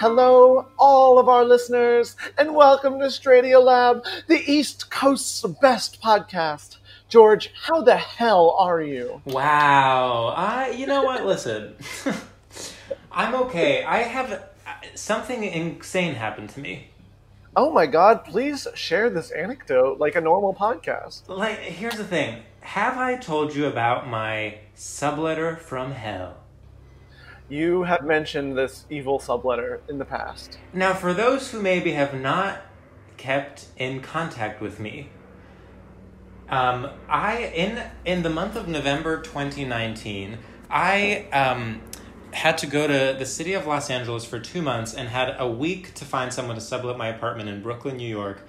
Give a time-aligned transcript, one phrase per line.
[0.00, 6.78] Hello, all of our listeners, and welcome to StraightioLab, the East Coast's best podcast.
[7.08, 9.22] George, how the hell are you?
[9.24, 10.34] Wow.
[10.36, 11.24] I, you know what?
[11.24, 11.76] Listen,
[13.12, 13.84] I'm okay.
[13.84, 14.48] I have
[14.94, 16.88] something insane happened to me.
[17.54, 21.28] Oh my god, please share this anecdote like a normal podcast.
[21.28, 26.38] Like, here's the thing Have I told you about my subletter from hell?
[27.50, 30.58] You have mentioned this evil subletter in the past.
[30.72, 32.62] Now, for those who maybe have not
[33.18, 35.10] kept in contact with me,
[36.48, 40.38] um, I in in the month of November 2019,
[40.70, 41.82] I um,
[42.32, 45.48] had to go to the city of Los Angeles for two months and had a
[45.48, 48.42] week to find someone to sublet my apartment in Brooklyn, New York.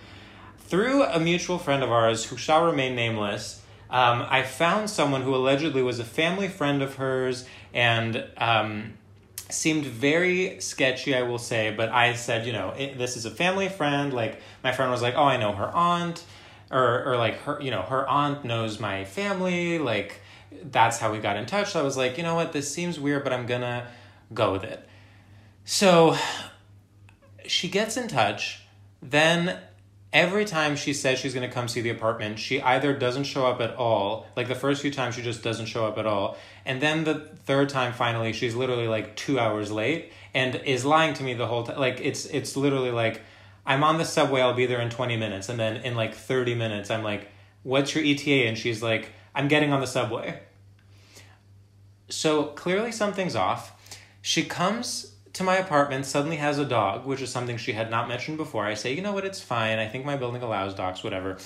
[0.58, 5.36] Through a mutual friend of ours who shall remain nameless, um, I found someone who
[5.36, 8.94] allegedly was a family friend of hers and um,
[9.50, 11.72] seemed very sketchy, I will say.
[11.72, 14.12] But I said, you know, it, this is a family friend.
[14.12, 16.24] Like my friend was like, oh, I know her aunt,
[16.72, 19.78] or or like her, you know, her aunt knows my family.
[19.78, 20.22] Like
[20.64, 21.72] that's how we got in touch.
[21.72, 23.88] So I was like, you know what, this seems weird, but I'm gonna
[24.34, 24.88] go with it.
[25.66, 26.18] So
[27.46, 28.62] she gets in touch.
[29.02, 29.60] Then
[30.14, 33.60] every time she says she's to come see the apartment, she either doesn't show up
[33.60, 34.28] at all.
[34.36, 36.38] Like the first few times, she just doesn't show up at all.
[36.66, 37.16] And then the
[37.46, 41.48] third time, finally, she's literally like two hours late and is lying to me the
[41.48, 41.80] whole time.
[41.80, 43.22] Like it's it's literally like
[43.66, 44.42] I'm on the subway.
[44.42, 47.30] I'll be there in twenty minutes, and then in like thirty minutes, I'm like,
[47.64, 50.40] "What's your ETA?" And she's like, "I'm getting on the subway."
[52.10, 53.72] So clearly something's off.
[54.22, 58.08] She comes to my apartment, suddenly has a dog, which is something she had not
[58.08, 58.66] mentioned before.
[58.66, 59.80] I say, you know what, it's fine.
[59.80, 61.38] I think my building allows dogs, whatever.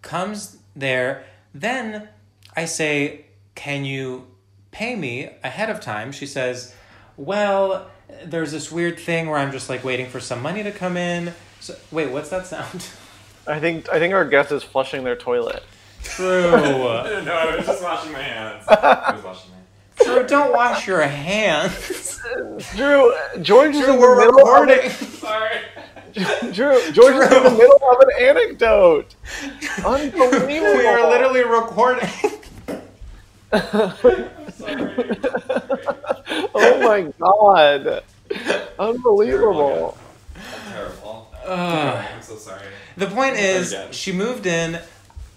[0.00, 1.24] Comes there.
[1.54, 2.08] Then
[2.56, 4.26] I say, can you
[4.70, 6.10] pay me ahead of time?
[6.10, 6.74] She says,
[7.18, 7.90] well,
[8.24, 11.34] there's this weird thing where I'm just like waiting for some money to come in.
[11.60, 12.86] So, wait, what's that sound?
[13.46, 15.62] I think I think our guest is flushing their toilet.
[16.04, 16.50] True.
[16.50, 18.64] no, I was just washing my hands.
[18.68, 20.04] I was washing my hands.
[20.04, 22.20] Drew, don't wash your hands.
[22.76, 23.12] Drew,
[23.42, 24.86] George is in the we're middle recording.
[24.86, 25.58] of Sorry.
[26.52, 29.14] Drew, George is in the middle of an anecdote.
[29.84, 30.48] Unbelievable.
[30.48, 32.08] we are literally recording.
[36.54, 38.04] oh my god.
[38.78, 39.96] Unbelievable.
[40.70, 41.32] Terrible.
[41.46, 42.04] Ugh.
[42.14, 42.62] I'm so sorry.
[42.96, 44.80] The point is, she moved in.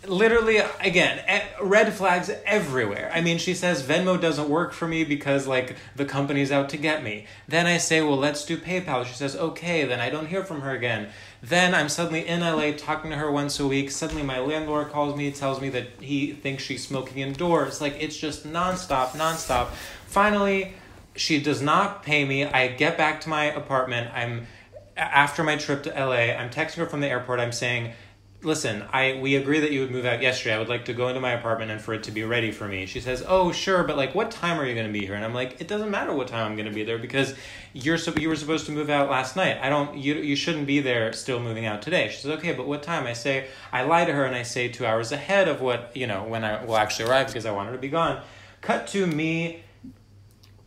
[0.07, 1.21] Literally again
[1.61, 3.11] red flags everywhere.
[3.13, 6.77] I mean she says venmo doesn't work for me because like the company's out to
[6.77, 7.25] get me.
[7.47, 9.05] Then i say well let's do paypal.
[9.05, 11.09] She says okay then i don't hear from her again.
[11.41, 13.91] Then i'm suddenly in la talking to her once a week.
[13.91, 17.81] Suddenly my landlord calls me tells me that he thinks she's smoking indoors.
[17.81, 19.69] Like it's just nonstop nonstop.
[20.07, 20.73] Finally
[21.15, 22.45] she does not pay me.
[22.45, 24.11] I get back to my apartment.
[24.13, 24.47] I'm
[24.95, 27.39] after my trip to la i'm texting her from the airport.
[27.39, 27.93] I'm saying
[28.43, 30.55] listen, I we agree that you would move out yesterday.
[30.55, 32.67] I would like to go into my apartment and for it to be ready for
[32.67, 32.85] me.
[32.85, 35.25] She says, "Oh, sure, but like what time are you going to be here?" And
[35.25, 37.33] I'm like, "It doesn't matter what time I'm going to be there because
[37.73, 39.57] you're so you were supposed to move out last night.
[39.61, 42.67] I don't you you shouldn't be there still moving out today." She says, "Okay, but
[42.67, 45.61] what time?" I say, I lie to her and I say 2 hours ahead of
[45.61, 48.21] what, you know, when I will actually arrive because I want her to be gone.
[48.61, 49.63] Cut to me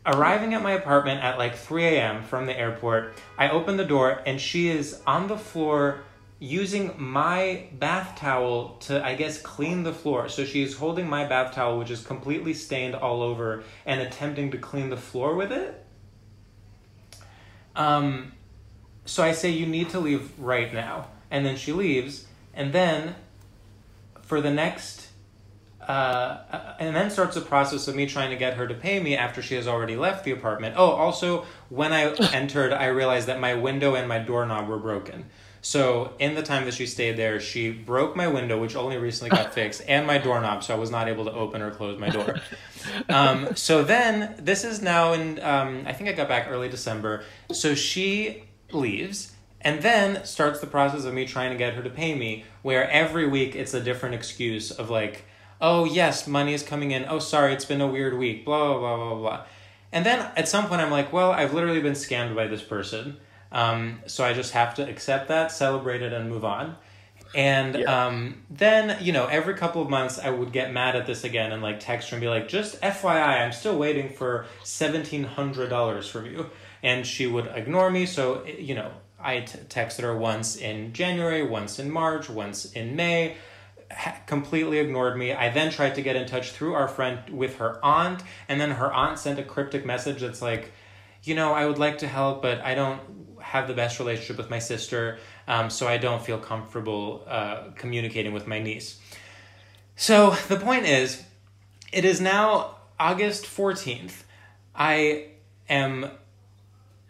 [0.06, 2.22] arriving at my apartment at like 3 a.m.
[2.22, 3.14] from the airport.
[3.38, 6.00] I open the door and she is on the floor
[6.40, 10.28] using my bath towel to, I guess, clean the floor.
[10.30, 14.58] So she's holding my bath towel, which is completely stained all over, and attempting to
[14.58, 15.84] clean the floor with it.
[17.76, 18.32] Um,
[19.04, 21.08] so I say, You need to leave right now.
[21.30, 23.14] And then she leaves, and then
[24.22, 25.08] for the next.
[25.86, 29.16] Uh, and then starts the process of me trying to get her to pay me
[29.16, 30.74] after she has already left the apartment.
[30.78, 35.24] Oh, also, when I entered, I realized that my window and my doorknob were broken.
[35.62, 39.30] So in the time that she stayed there, she broke my window, which only recently
[39.30, 42.08] got fixed, and my doorknob, so I was not able to open or close my
[42.08, 42.40] door.
[43.10, 47.24] Um, so then this is now in um, I think I got back early December.
[47.52, 51.90] So she leaves and then starts the process of me trying to get her to
[51.90, 55.26] pay me, where every week it's a different excuse of like,
[55.60, 57.04] oh yes, money is coming in.
[57.06, 58.46] Oh sorry, it's been a weird week.
[58.46, 59.44] Blah blah blah blah blah.
[59.92, 63.18] And then at some point I'm like, well, I've literally been scammed by this person.
[63.52, 66.76] Um, so I just have to accept that, celebrate it, and move on.
[67.34, 68.06] And yeah.
[68.06, 71.52] um, then, you know, every couple of months I would get mad at this again
[71.52, 76.26] and like text her and be like, just FYI, I'm still waiting for $1,700 from
[76.26, 76.50] you.
[76.82, 78.06] And she would ignore me.
[78.06, 78.90] So, you know,
[79.22, 83.36] I t- texted her once in January, once in March, once in May.
[83.92, 85.32] Ha- completely ignored me.
[85.32, 88.72] I then tried to get in touch through our friend with her aunt, and then
[88.72, 90.72] her aunt sent a cryptic message that's like,
[91.22, 94.50] you know, I would like to help, but I don't have the best relationship with
[94.50, 99.00] my sister, um, so I don't feel comfortable uh, communicating with my niece.
[99.96, 101.22] So the point is,
[101.92, 104.22] it is now August 14th.
[104.74, 105.28] I
[105.68, 106.04] am.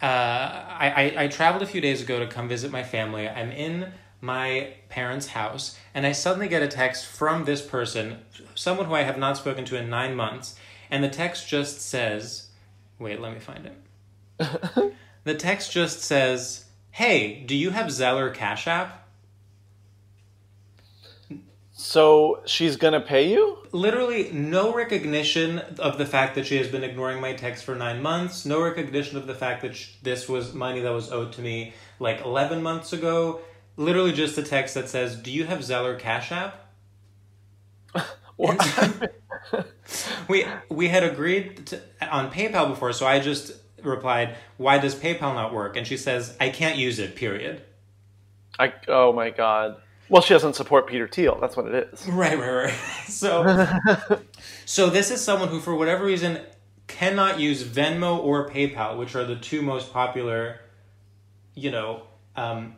[0.02, 3.28] Uh, I, I, I traveled a few days ago to come visit my family.
[3.28, 8.18] I'm in my parents' house, and I suddenly get a text from this person,
[8.54, 10.56] someone who I have not spoken to in nine months,
[10.90, 12.48] and the text just says,
[12.98, 14.94] Wait, let me find it.
[15.24, 19.08] The text just says, Hey, do you have Zeller Cash App?
[21.72, 23.56] So she's gonna pay you?
[23.72, 28.02] Literally, no recognition of the fact that she has been ignoring my text for nine
[28.02, 28.44] months.
[28.44, 31.72] No recognition of the fact that sh- this was money that was owed to me
[31.98, 33.40] like 11 months ago.
[33.76, 36.66] Literally, just a text that says, Do you have Zeller Cash App?
[40.28, 41.80] we we had agreed to,
[42.10, 43.52] on PayPal before, so I just
[43.82, 47.62] replied, "Why does PayPal not work?" And she says, "I can't use it." Period.
[48.58, 49.80] I oh my god.
[50.10, 51.38] Well, she doesn't support Peter Thiel.
[51.40, 52.06] That's what it is.
[52.08, 52.74] Right, right, right.
[53.06, 53.68] So,
[54.66, 56.40] so this is someone who, for whatever reason,
[56.88, 60.60] cannot use Venmo or PayPal, which are the two most popular,
[61.54, 62.02] you know,
[62.34, 62.74] um,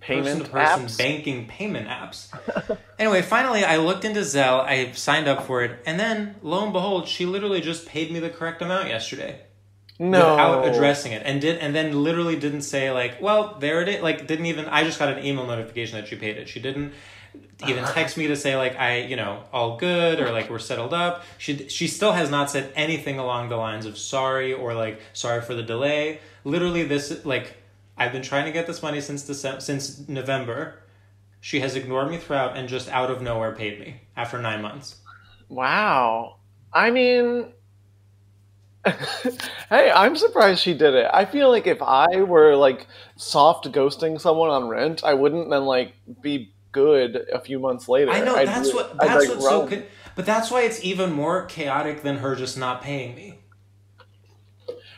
[0.00, 0.98] payment person apps?
[0.98, 2.28] banking payment apps.
[2.98, 4.62] anyway, finally, I looked into Zelle.
[4.62, 8.20] I signed up for it, and then lo and behold, she literally just paid me
[8.20, 9.40] the correct amount yesterday
[10.00, 10.30] no.
[10.30, 11.22] without addressing it.
[11.24, 14.64] And did and then literally didn't say like well there it is like didn't even
[14.66, 16.48] i just got an email notification that she paid it.
[16.48, 16.94] She didn't
[17.68, 17.92] even uh-huh.
[17.92, 21.22] text me to say like i you know all good or like we're settled up.
[21.36, 25.42] She she still has not said anything along the lines of sorry or like sorry
[25.42, 26.20] for the delay.
[26.44, 27.56] Literally this like
[27.98, 30.76] i've been trying to get this money since December, since november.
[31.42, 34.96] She has ignored me throughout and just out of nowhere paid me after nine months.
[35.48, 36.36] Wow.
[36.72, 37.52] I mean
[38.84, 41.08] hey, I'm surprised she did it.
[41.12, 45.64] I feel like if I were like soft ghosting someone on rent, I wouldn't then
[45.64, 48.10] like be good a few months later.
[48.10, 49.62] I know I'd that's what that's like what's run.
[49.62, 49.86] so good.
[50.14, 53.40] But that's why it's even more chaotic than her just not paying me.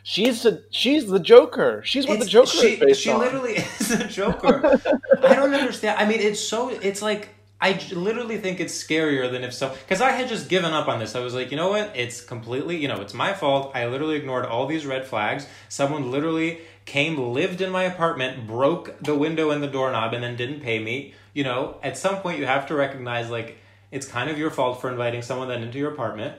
[0.05, 1.83] She's the she's the Joker.
[1.85, 3.21] She's what it's, the Joker she, is based she on.
[3.21, 4.81] She literally is the Joker.
[5.23, 5.99] I don't understand.
[5.99, 7.29] I mean, it's so it's like
[7.63, 10.99] I literally think it's scarier than if so because I had just given up on
[10.99, 11.15] this.
[11.15, 11.93] I was like, you know what?
[11.95, 13.71] It's completely, you know, it's my fault.
[13.73, 15.47] I literally ignored all these red flags.
[15.69, 20.35] Someone literally came, lived in my apartment, broke the window and the doorknob, and then
[20.35, 21.15] didn't pay me.
[21.35, 23.59] You know, at some point you have to recognize like
[23.93, 26.35] It's kind of your fault for inviting someone then into your apartment.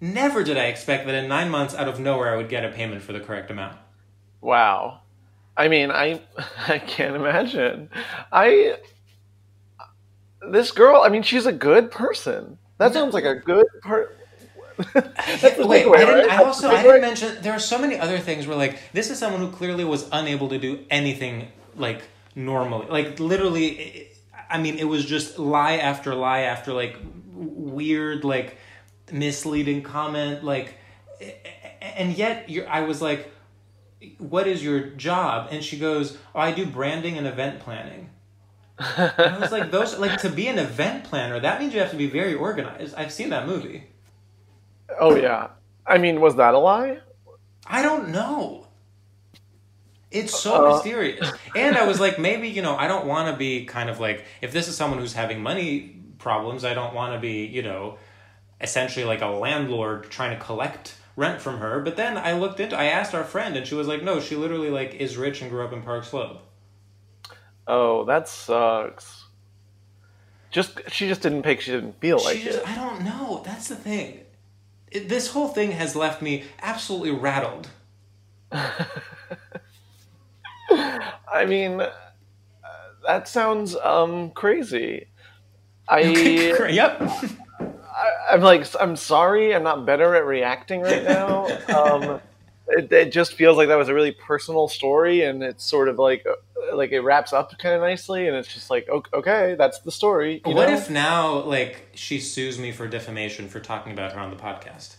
[0.00, 2.68] Never did I expect that in nine months, out of nowhere, I would get a
[2.68, 3.78] payment for the correct amount.
[4.40, 5.00] Wow.
[5.56, 6.20] I mean, I
[6.68, 7.90] I can't imagine.
[8.30, 8.76] I
[10.50, 11.02] this girl.
[11.02, 12.58] I mean, she's a good person.
[12.78, 14.10] That sounds like a good per.
[14.94, 16.30] That's the Wait, takeaway, I, didn't, right?
[16.30, 19.18] I also I didn't mention there are so many other things where like this is
[19.18, 22.02] someone who clearly was unable to do anything like
[22.34, 24.08] normally, like literally.
[24.50, 26.96] I mean, it was just lie after lie after like
[27.32, 28.58] weird, like
[29.10, 30.74] misleading comment, like,
[31.80, 32.68] and yet you're.
[32.68, 33.30] I was like,
[34.18, 38.10] "What is your job?" And she goes, "Oh, I do branding and event planning."
[38.78, 41.38] I was like, "Those like to be an event planner.
[41.40, 43.84] That means you have to be very organized." I've seen that movie.
[45.00, 45.48] Oh yeah.
[45.86, 46.98] I mean, was that a lie?
[47.66, 48.66] I don't know.
[50.10, 51.32] It's so Uh, mysterious.
[51.54, 54.24] And I was like, maybe, you know, I don't want to be kind of like,
[54.42, 57.98] if this is someone who's having money problems, I don't want to be, you know,
[58.60, 61.80] essentially like a landlord trying to collect rent from her.
[61.80, 64.36] But then I looked into, I asked our friend, and she was like, no, she
[64.36, 66.42] literally like is rich and grew up in Park Slope.
[67.66, 69.24] Oh, that sucks.
[70.50, 71.60] Just she just didn't pick.
[71.60, 72.68] She didn't feel like just, it.
[72.68, 73.42] I don't know.
[73.44, 74.20] That's the thing.
[74.90, 77.68] It, this whole thing has left me absolutely rattled.
[78.52, 78.86] I
[81.46, 81.90] mean, uh,
[83.06, 85.06] that sounds um crazy.
[85.88, 86.00] I
[86.70, 86.98] yep.
[87.00, 89.54] I, I'm like I'm sorry.
[89.54, 91.46] I'm not better at reacting right now.
[91.74, 92.20] Um,
[92.68, 95.98] it, it just feels like that was a really personal story, and it's sort of
[95.98, 96.34] like uh,
[96.74, 100.42] like it wraps up kind of nicely, and it's just like okay, that's the story.
[100.46, 100.74] you what know?
[100.74, 104.96] if now, like, she sues me for defamation for talking about her on the podcast?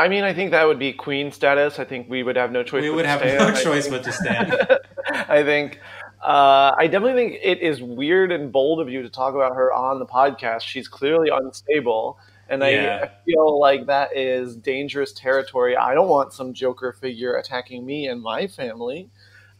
[0.00, 1.78] I mean, I think that would be queen status.
[1.80, 2.82] I think we would have no choice.
[2.82, 3.38] We but would to have stand.
[3.38, 4.78] no I choice think- but to stand.
[5.28, 5.80] I think.
[6.22, 9.72] Uh, I definitely think it is weird and bold of you to talk about her
[9.72, 10.62] on the podcast.
[10.62, 13.00] She's clearly unstable, and I, Yeah.
[13.04, 15.76] I feel like that is dangerous territory.
[15.76, 19.08] I don't want some Joker figure attacking me and my family.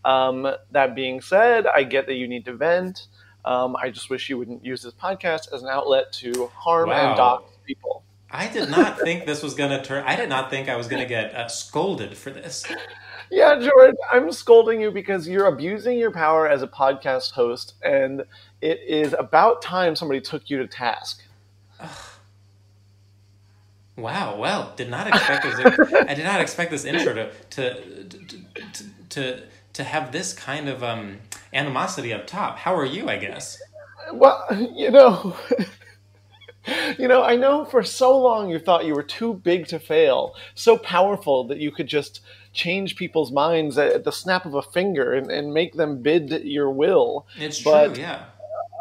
[0.04, 3.06] Um, that being said, I get that you need to vent.
[3.44, 7.08] Um, I just wish you wouldn't use this podcast as an outlet to harm Wow.
[7.08, 8.02] and dox people.
[8.30, 10.04] I did not think this was going to turn.
[10.06, 12.64] I did not think I was going to get uh, scolded for this.
[13.30, 18.24] Yeah, George, I'm scolding you because you're abusing your power as a podcast host, and
[18.60, 21.22] it is about time somebody took you to task.
[23.96, 24.36] Wow.
[24.38, 25.94] Well, did not expect this.
[26.08, 28.18] I did not expect this intro to to to
[28.72, 29.42] to, to,
[29.78, 31.18] to have this kind of um,
[31.54, 32.58] animosity up top.
[32.58, 33.08] How are you?
[33.08, 33.62] I guess.
[34.12, 34.44] Well,
[34.74, 35.36] you know,
[36.98, 40.34] you know, I know for so long you thought you were too big to fail,
[40.56, 45.12] so powerful that you could just change people's minds at the snap of a finger
[45.12, 47.28] and, and make them bid your will.
[47.36, 47.94] It's true.
[47.94, 48.24] Yeah.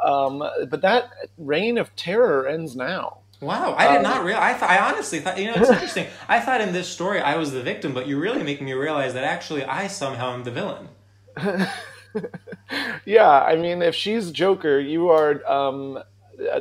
[0.03, 3.19] Um, but that reign of terror ends now.
[3.39, 4.55] Wow, I did Um, not realize.
[4.55, 4.69] I thought.
[4.69, 5.37] I honestly thought.
[5.37, 6.07] You know, it's interesting.
[6.27, 9.13] I thought in this story I was the victim, but you're really making me realize
[9.13, 10.89] that actually I somehow am the villain.
[13.05, 15.99] Yeah, I mean, if she's Joker, you are um,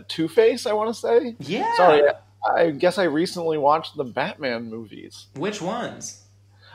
[0.07, 0.67] Two Face.
[0.67, 1.35] I want to say.
[1.41, 1.75] Yeah.
[1.77, 2.03] Sorry,
[2.57, 5.27] I guess I recently watched the Batman movies.
[5.35, 6.23] Which ones?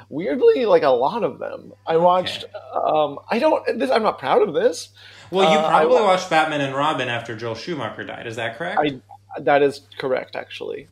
[0.09, 1.71] Weirdly, like a lot of them.
[1.87, 2.43] I watched.
[2.73, 3.79] Um, I don't.
[3.79, 4.89] This, I'm not proud of this.
[5.29, 8.27] Well, you Uh, probably wa- watched Batman and Robin after Joel Schumacher died.
[8.27, 8.79] Is that correct?
[8.83, 8.99] I
[9.39, 10.87] that is correct actually,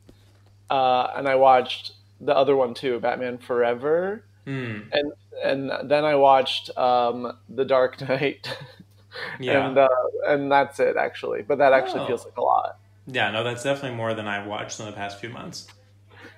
[0.69, 4.79] uh, and I watched the other one too, Batman Forever, Hmm.
[4.91, 8.57] and and then I watched um, The Dark Knight.
[9.39, 9.67] Yeah.
[9.67, 9.87] and uh,
[10.27, 11.41] and that's it actually.
[11.41, 12.07] But that actually Oh.
[12.07, 12.77] feels like a lot.
[13.07, 15.67] Yeah, no, that's definitely more than I've watched in the past few months.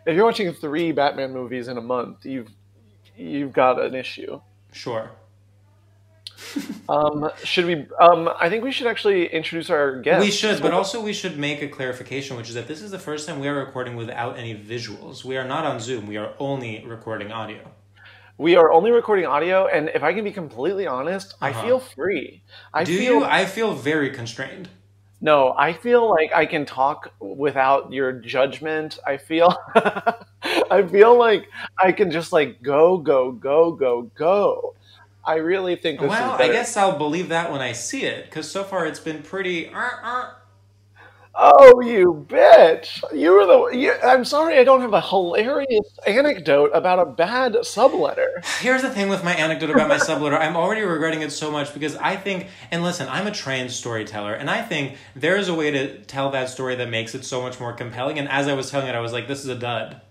[0.06, 2.48] If you're watching three Batman movies in a month, you've
[3.18, 4.40] you've got an issue.
[4.72, 5.12] Sure.
[6.90, 7.86] Um, should we?
[8.00, 10.24] Um, I think we should actually introduce our guest.
[10.26, 13.00] We should, but also we should make a clarification, which is that this is the
[13.00, 15.24] first time we are recording without any visuals.
[15.24, 16.08] We are not on Zoom.
[16.08, 17.62] We are only recording audio.
[18.38, 21.62] we are only recording audio, and if I can be completely honest, I Uh-huh.
[21.64, 22.42] feel free.
[22.74, 23.24] I Do feel you?
[23.24, 24.68] I feel very constrained.
[25.22, 25.54] no.
[25.58, 28.98] I feel like I can talk without your judgment.
[29.06, 29.56] I feel.
[30.72, 31.48] I feel like
[31.80, 34.76] I can just like go, go, go, go, go.
[35.24, 38.50] I really think this well, I guess I'll believe that when I see it, because
[38.50, 39.70] so far it's been pretty.
[39.70, 40.32] Uh, uh.
[41.34, 43.02] Oh, you bitch!
[43.14, 43.78] You were the.
[43.78, 48.44] You, I'm sorry, I don't have a hilarious anecdote about a bad subletter.
[48.60, 50.38] Here's the thing with my anecdote about my subletter.
[50.38, 54.34] I'm already regretting it so much because I think, and listen, I'm a trained storyteller,
[54.34, 57.60] and I think there's a way to tell that story that makes it so much
[57.60, 58.20] more compelling.
[58.20, 60.02] And as I was telling it, I was like, this is a dud.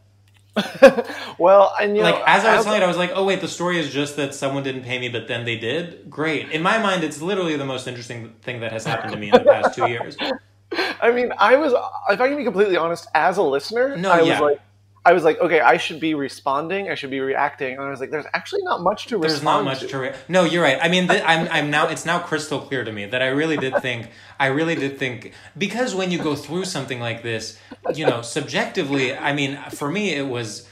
[1.38, 3.48] Well, and you like as I was telling it, I was like, oh wait, the
[3.48, 6.10] story is just that someone didn't pay me, but then they did.
[6.10, 6.50] Great.
[6.50, 9.32] In my mind, it's literally the most interesting thing that has happened to me in
[9.32, 10.16] the past two years.
[11.00, 11.72] I mean, I was,
[12.10, 14.40] if I can be completely honest, as a listener, No, I yeah.
[14.40, 14.60] was like,
[15.02, 18.00] I was like, okay, I should be responding, I should be reacting, and I was
[18.00, 19.88] like, there's actually not much to There's respond There's not much to.
[19.88, 19.98] to.
[19.98, 20.78] Re- no, you're right.
[20.80, 21.88] I mean, th- I'm I'm now.
[21.88, 24.10] It's now crystal clear to me that I really did think.
[24.38, 27.58] I really did think because when you go through something like this,
[27.94, 29.16] you know, subjectively.
[29.16, 30.68] I mean, for me, it was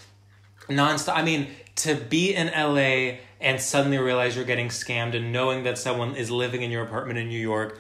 [0.69, 1.15] nonstop.
[1.17, 5.79] I mean, to be in LA and suddenly realize you're getting scammed, and knowing that
[5.79, 7.79] someone is living in your apartment in New York,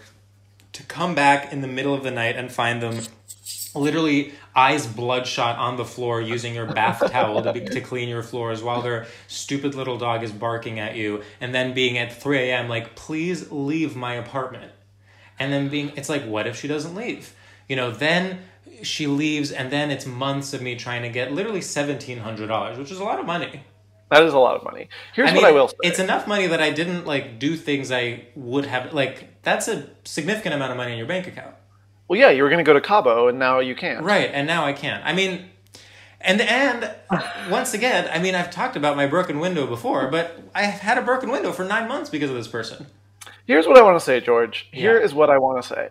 [0.73, 3.01] to come back in the middle of the night and find them
[3.75, 8.25] literally eyes bloodshot on the floor using your bath towel to, be, to clean your
[8.25, 12.39] floors while their stupid little dog is barking at you and then being at 3
[12.39, 14.73] a.m like please leave my apartment
[15.39, 17.35] and then being it's like what if she doesn't leave
[17.69, 18.41] you know then
[18.83, 22.99] she leaves and then it's months of me trying to get literally $1700 which is
[22.99, 23.63] a lot of money
[24.11, 24.89] That is a lot of money.
[25.15, 25.77] Here's I mean, what I will say.
[25.83, 29.91] It's enough money that I didn't like do things I would have like that's a
[30.05, 31.55] significant amount of money in your bank account.
[32.09, 34.03] Well, yeah, you were going to go to Cabo, and now you can't.
[34.03, 35.05] Right, and now I can't.
[35.05, 35.51] I mean,
[36.21, 36.95] and and
[37.51, 41.03] once again, I mean, I've talked about my broken window before, but I've had a
[41.03, 42.87] broken window for nine months because of this person.
[43.47, 44.69] Here's what I want to say, George.
[44.73, 45.05] Here Yeah.
[45.05, 45.89] is what I want to say.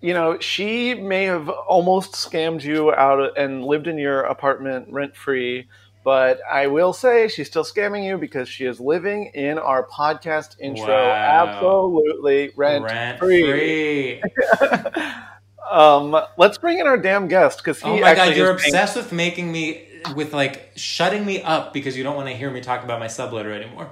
[0.00, 5.16] You know, she may have almost scammed you out and lived in your apartment rent
[5.16, 5.66] free,
[6.04, 10.56] but I will say she's still scamming you because she is living in our podcast
[10.60, 11.46] intro Wow.
[11.56, 13.40] absolutely rent, Rent free.
[13.40, 14.22] free.
[15.74, 18.74] Um, let's bring in our damn guest because he Oh my god, you're is paying-
[18.74, 22.50] obsessed with making me with like shutting me up because you don't want to hear
[22.50, 23.90] me talk about my subletter anymore.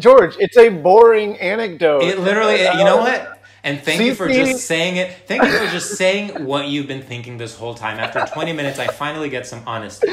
[0.00, 2.02] George, it's a boring anecdote.
[2.02, 3.38] It literally, you know what?
[3.62, 5.12] And thank you for just saying it.
[5.28, 8.00] Thank you for just saying what you've been thinking this whole time.
[8.00, 10.08] After 20 minutes, I finally get some honesty.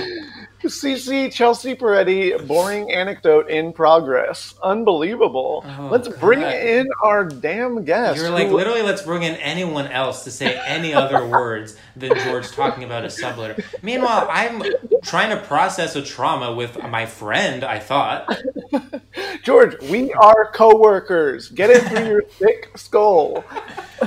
[0.69, 4.53] CC Chelsea Peretti, boring anecdote in progress.
[4.63, 5.65] Unbelievable.
[5.65, 6.53] Oh, let's bring Oh, God.
[6.55, 8.19] in our damn guest.
[8.19, 12.17] You're like, who- literally, let's bring in anyone else to say any other words than
[12.23, 13.63] George talking about a subletter.
[13.83, 14.63] Meanwhile, I'm
[15.03, 18.29] trying to process a trauma with my friend, I thought.
[19.43, 21.49] George, we are co-workers.
[21.49, 23.43] Get it through your thick skull.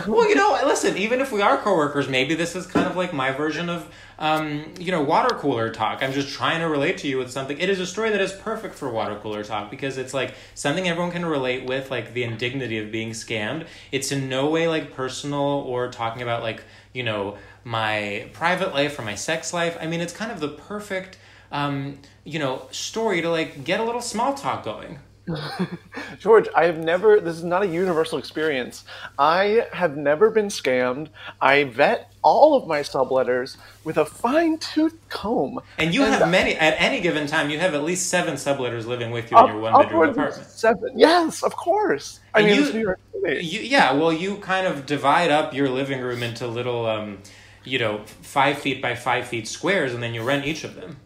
[0.06, 3.12] Well, you know, listen, even if we are coworkers, maybe this is kind of like
[3.12, 3.88] my version of,
[4.22, 6.00] um, you know, water cooler talk.
[6.00, 7.58] I'm just trying to relate to you with something.
[7.58, 10.88] It is a story that is perfect for water cooler talk because it's like something
[10.88, 13.66] everyone can relate with, like the indignity of being scammed.
[13.90, 18.96] It's in no way like personal or talking about like, you know, my private life
[18.96, 19.76] or my sex life.
[19.80, 21.18] I mean, it's kind of the perfect,
[21.50, 25.00] um, you know, story to like get a little small talk going.
[26.18, 28.84] George, I have never, this is not a universal experience.
[29.18, 31.08] I have never been scammed.
[31.40, 35.60] I vet all of my subletters with a fine tooth comb.
[35.78, 37.50] And you have many at any given time.
[37.50, 40.46] You have at least seven subletters living with you in your one bedroom apartment.
[40.50, 40.90] Seven.
[40.96, 42.20] Yes, of course.
[42.34, 43.44] I And mean, you- New York City.
[43.46, 47.18] You, yeah, well, you kind of divide up your living room into little, um,
[47.64, 50.96] you know, five feet by five feet squares, and then you rent each of them.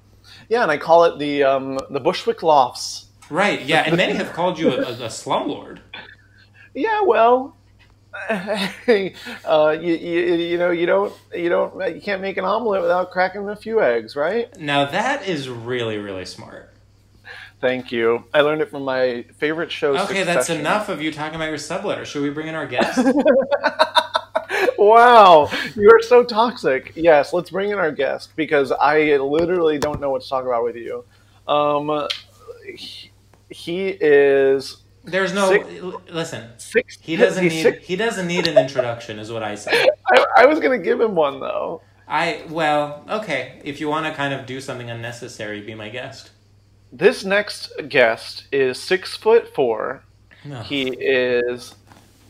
[0.49, 3.06] Yeah, and I call it the um, the Bushwick Lofts.
[3.31, 3.63] Right.
[3.63, 5.79] Yeah, and many have called you a, a, a slumlord.
[6.75, 7.57] Yeah, well,
[8.29, 13.11] uh, you, you, you know, you don't, you don't, you can't make an omelet without
[13.11, 14.57] cracking a few eggs, right?
[14.59, 16.73] Now that is really, really smart.
[17.61, 18.25] Thank you.
[18.35, 19.97] I learned it from my favorite show.
[19.97, 22.05] Okay, that's enough of you talking about your subletter.
[22.05, 23.01] Should we bring in our guest?
[24.79, 26.93] Wow, you are so toxic.
[26.95, 30.65] Yes, let's bring in our guest because I literally don't know what to talk about
[30.65, 31.05] with you.
[31.49, 32.07] Um,
[32.67, 33.11] he,
[33.51, 34.79] he is.
[35.05, 35.69] There's no Six-
[36.11, 36.49] listen.
[36.59, 39.89] Six, He doesn't need six- he doesn't need an introduction, is what I say.
[40.13, 41.81] I, I was gonna give him one though.
[42.09, 43.61] I well, okay.
[43.65, 46.31] If you want to kind of do something unnecessary, be my guest.
[46.93, 50.03] This next guest is six foot four.
[50.45, 50.63] No.
[50.63, 51.75] He is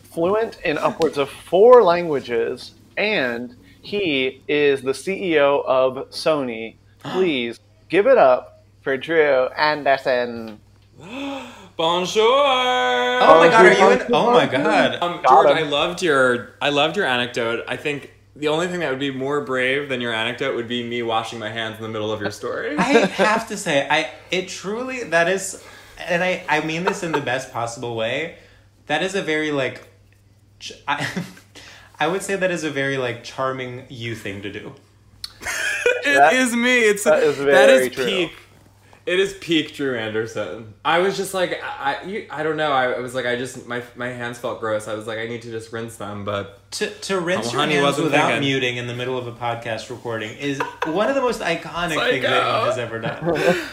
[0.02, 6.76] fluent in upwards of four languages, and he is the CEO of Sony.
[7.00, 10.58] Please give it up for Drew Anderson.
[11.76, 12.22] Bonjour.
[12.24, 14.06] Oh my god, are you in?
[14.14, 14.96] Oh my god.
[15.02, 15.48] Um, George.
[15.48, 17.64] I loved your I loved your anecdote.
[17.68, 20.82] I think the only thing that would be more brave than your anecdote would be
[20.82, 22.76] me washing my hands in the middle of your story.
[22.78, 25.62] I have to say, I it truly that is,
[25.98, 28.38] and I I mean this in the best possible way.
[28.86, 29.86] That is a very like,
[30.60, 31.06] ch- I,
[32.00, 34.72] I would say that is a very like charming you thing to do.
[36.08, 36.78] It is That- me.
[36.80, 38.04] It's that is that very is true.
[38.06, 38.32] peak.
[39.06, 40.74] It is peak Drew Anderson.
[40.84, 42.72] I was just like I you, I don't know.
[42.72, 44.88] I, I was like I just my my hands felt gross.
[44.88, 47.66] I was like I need to just rinse them, but To to rinse Oh, your
[47.66, 48.40] hands without thinking.
[48.40, 52.24] muting in the middle of a podcast recording is one of the most iconic things
[52.24, 52.26] Psycho.
[52.26, 53.22] anyone has ever done.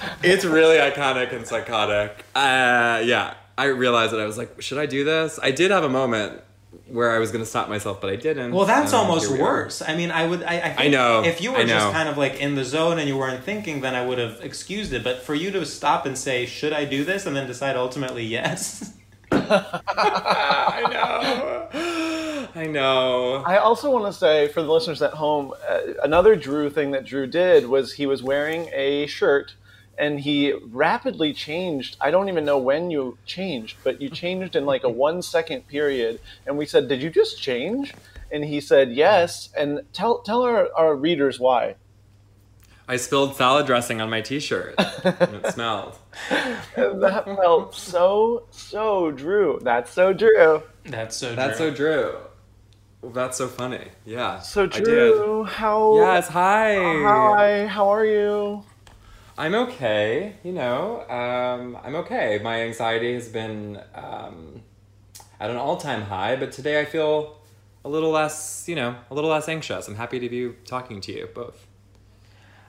[0.24, 2.24] it's really iconic and psychotic.
[2.36, 5.40] Uh, yeah, I realized that I was like, should I do this?
[5.42, 6.42] I did have a moment
[6.88, 8.54] where I was going to stop myself, but I didn't.
[8.54, 9.54] Well, that's and almost here we are.
[9.64, 9.82] worse.
[9.82, 10.44] I mean, I would.
[10.44, 13.00] I, I, think I know, If you were just kind of like in the zone
[13.00, 15.04] and you weren't thinking, then I would have excused it.
[15.04, 18.24] But for you to stop and say, "Should I do this?" and then decide ultimately
[18.24, 18.94] yes.
[19.32, 21.70] I know.
[22.56, 23.44] I know.
[23.46, 27.06] I also want to say for the listeners at home, uh, another Drew thing that
[27.06, 29.56] Drew did was he was wearing a shirt
[29.98, 31.98] and he rapidly changed.
[32.02, 35.68] I don't even know when you changed, but you changed in like a one second
[35.68, 36.20] period.
[36.46, 37.94] And we said, Did you just change?
[38.32, 39.50] And he said, Yes.
[39.58, 41.76] And tell, tell our, our readers why.
[42.88, 44.76] I spilled salad dressing on my t-shirt.
[44.78, 45.98] and it smelled.
[46.76, 49.60] And that felt so, so Drew.
[49.62, 50.64] That's so Drew.
[50.84, 51.34] That's so.
[51.34, 51.70] That's true.
[51.70, 52.16] so Drew.
[53.14, 53.88] That's so funny.
[54.06, 54.40] Yeah.
[54.40, 54.84] So I did.
[54.84, 56.76] Drew, how Yes, hi.
[56.76, 58.64] Hi, how are you?
[59.38, 61.02] I'm okay, you know.
[61.10, 62.40] Um, I'm okay.
[62.44, 64.62] My anxiety has been um,
[65.40, 67.40] at an all-time high, but today I feel
[67.84, 69.88] a little less, you know, a little less anxious.
[69.88, 71.66] I'm happy to be talking to you both.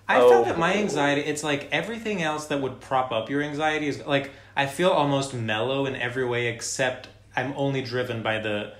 [0.09, 0.31] I Oh.
[0.31, 4.05] found that my anxiety, it's like everything else that would prop up your anxiety is
[4.07, 8.72] like I feel almost mellow in every way except I'm only driven by the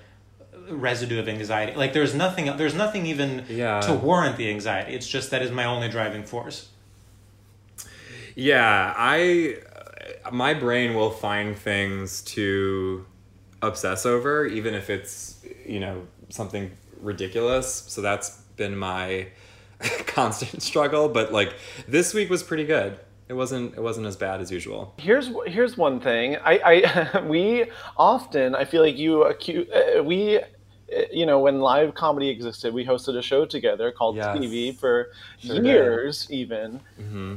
[0.69, 1.73] residue of anxiety.
[1.75, 3.79] Like there's nothing there's nothing even Yeah.
[3.81, 4.93] to warrant the anxiety.
[4.93, 6.69] It's just that is my only driving force.
[8.35, 9.57] Yeah, I
[10.31, 13.05] my brain will find things to
[13.61, 16.71] obsess over even if it's, you know, something
[17.01, 17.85] ridiculous.
[17.87, 19.27] So that's been my
[20.07, 21.53] constant struggle, but like
[21.87, 22.99] this week was pretty good.
[23.27, 24.93] It wasn't it wasn't as bad as usual.
[24.97, 26.37] Here's here's one thing.
[26.37, 26.83] I,
[27.15, 30.39] I we often I feel like you accuse uh, we
[31.11, 34.37] you know when live comedy existed we hosted a show together called Yes.
[34.37, 35.65] TV for Sure did.
[35.65, 36.79] years even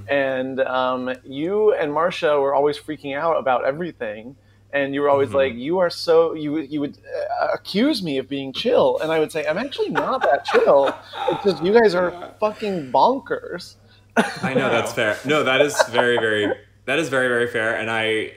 [0.09, 4.37] and um, you and Marcia were always freaking out about everything
[4.73, 6.99] and you were always like you are so you you would
[7.41, 10.95] uh, accuse me of being chill and I would say I'm actually not that chill
[11.31, 13.77] it's just you guys are fucking bonkers
[14.43, 15.17] I know that's fair.
[15.25, 16.53] No, that is very, very
[16.87, 17.77] that is very, very fair.
[17.77, 18.33] And I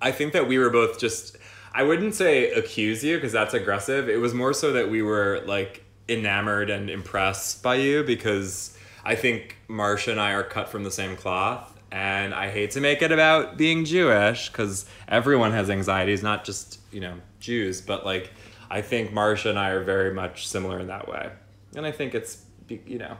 [0.00, 1.36] I think that we were both just
[1.76, 4.08] I wouldn't say accuse you because that's aggressive.
[4.08, 9.14] It was more so that we were like enamored and impressed by you because I
[9.14, 11.78] think Marsha and I are cut from the same cloth.
[11.92, 16.80] And I hate to make it about being Jewish because everyone has anxieties, not just,
[16.92, 18.30] you know, Jews, but like
[18.70, 21.30] I think Marsha and I are very much similar in that way.
[21.76, 23.18] And I think it's, you know,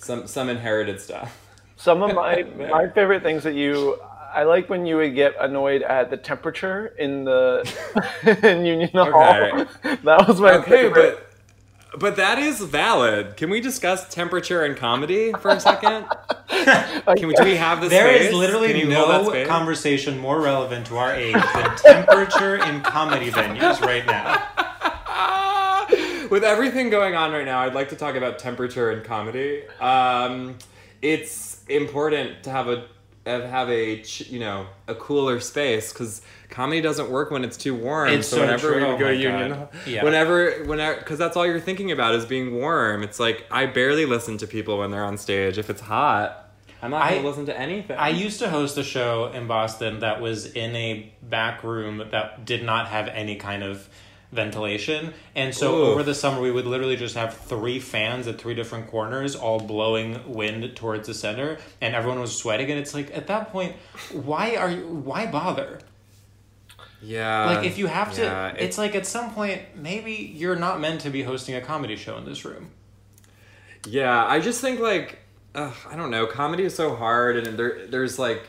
[0.00, 1.40] some some inherited stuff.
[1.76, 4.00] Some of my my favorite things that you
[4.34, 7.68] I like when you would get annoyed at the temperature in the
[8.42, 9.66] in Union Hall.
[10.04, 11.18] That was my Okay, favorite.
[11.18, 11.22] but
[11.98, 13.36] but that is valid.
[13.36, 16.06] Can we discuss temperature and comedy for a second?
[16.48, 17.90] Can we, do we have this?
[17.90, 18.34] There is space?
[18.34, 23.80] literally Can know no conversation more relevant to our age than temperature in comedy venues
[23.80, 24.42] right now.
[26.30, 29.62] With everything going on right now, I'd like to talk about temperature and comedy.
[29.80, 30.58] Um,
[31.00, 32.84] it's important to have a
[33.26, 38.08] have a you know a cooler space because comedy doesn't work when it's too warm.
[38.10, 38.76] It's so so whenever true.
[38.78, 39.68] we Oh would go my to Union, God.
[39.86, 40.04] Yeah.
[40.04, 43.02] whenever whenever because that's all you're thinking about is being warm.
[43.02, 45.58] It's like I barely listen to people when they're on stage.
[45.58, 46.50] If it's hot,
[46.82, 47.96] I'm not gonna listen to anything.
[47.98, 52.44] I used to host a show in Boston that was in a back room that
[52.44, 53.88] did not have any kind of
[54.32, 55.14] ventilation.
[55.34, 55.84] And so Ooh.
[55.86, 59.58] over the summer, we would literally just have three fans at three different corners, all
[59.60, 62.70] blowing wind towards the center, and everyone was sweating.
[62.70, 63.76] And it's like, at that point,
[64.12, 65.78] why are you, why bother?
[67.02, 70.56] yeah, Like, if you have to, yeah, it- it's like at some point, maybe you're
[70.56, 72.70] not meant to be hosting a comedy show in this room.
[73.86, 75.20] Yeah, I just think like
[75.54, 78.42] ugh, I don't know, comedy is so hard, and there there's like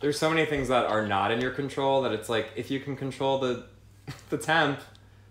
[0.00, 2.78] there's so many things that are not in your control that it's like if you
[2.78, 3.64] can control the
[4.30, 4.78] the temp,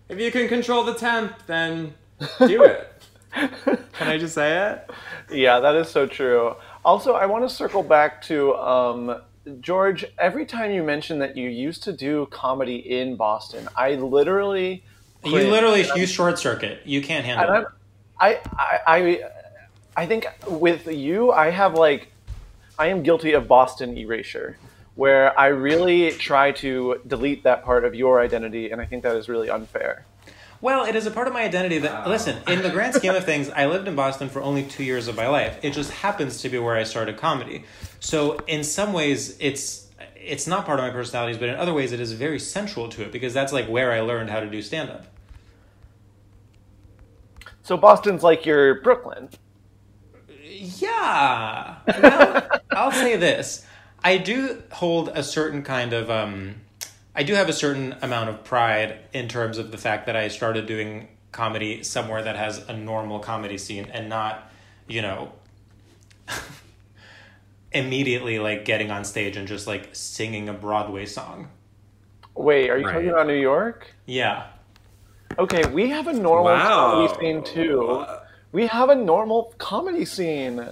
[0.08, 1.94] if you can control the temp, then
[2.38, 2.90] do it.
[3.32, 4.90] can I just say it?
[5.30, 6.54] Yeah, that is so true.
[6.84, 9.22] Also, I want to circle back to um,
[9.60, 10.04] George.
[10.18, 14.84] Every time you mention that you used to do comedy in Boston, I literally
[15.24, 16.80] You literally you short circuit.
[16.84, 17.68] You can't handle and it.
[18.20, 19.20] I, I, I,
[19.96, 22.12] I think with you, I have like,
[22.78, 24.58] I am guilty of Boston erasure,
[24.94, 29.16] where I really try to delete that part of your identity, and I think that
[29.16, 30.06] is really unfair.
[30.60, 33.24] Well, it is a part of my identity that, listen, in the grand scheme of
[33.32, 35.58] things, I lived in Boston for only two years of my life.
[35.62, 37.64] It just happens to be where I started comedy.
[38.00, 39.84] So, in some ways, it's
[40.16, 43.02] it's not part of my personalities, but in other ways, it is very central to
[43.02, 45.06] it because that's like where I learned how to do stand up.
[47.62, 49.30] So Boston's like your Brooklyn.
[50.42, 51.76] Yeah.
[51.86, 53.66] Well, I'll say this.
[54.04, 56.56] I do hold a certain kind of um,
[57.14, 60.28] I do have a certain amount of pride in terms of the fact that I
[60.28, 64.50] started doing comedy somewhere that has a normal comedy scene and not,
[64.86, 65.32] you know,
[67.72, 71.48] immediately like getting on stage and just like singing a Broadway song.
[72.36, 72.92] Wait, are you Right.
[72.92, 73.88] talking about New York?
[74.06, 74.48] Yeah.
[75.38, 76.90] Okay, we have a normal Wow.
[76.92, 78.04] comedy scene too.
[78.52, 80.68] We have a normal comedy scene.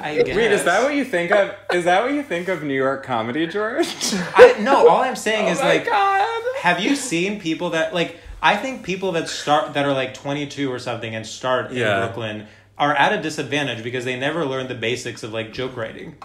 [0.00, 0.36] I guess.
[0.36, 1.54] Wait, is that what you think of?
[1.72, 3.86] Is that what you think of New York comedy, George?
[4.34, 6.42] I, no, all I'm saying is oh my like god!
[6.58, 10.70] have you seen people that like I think people that start that are like 22
[10.70, 14.74] or something and start in Brooklyn are at a disadvantage because they never learned the
[14.74, 16.16] basics of like joke writing.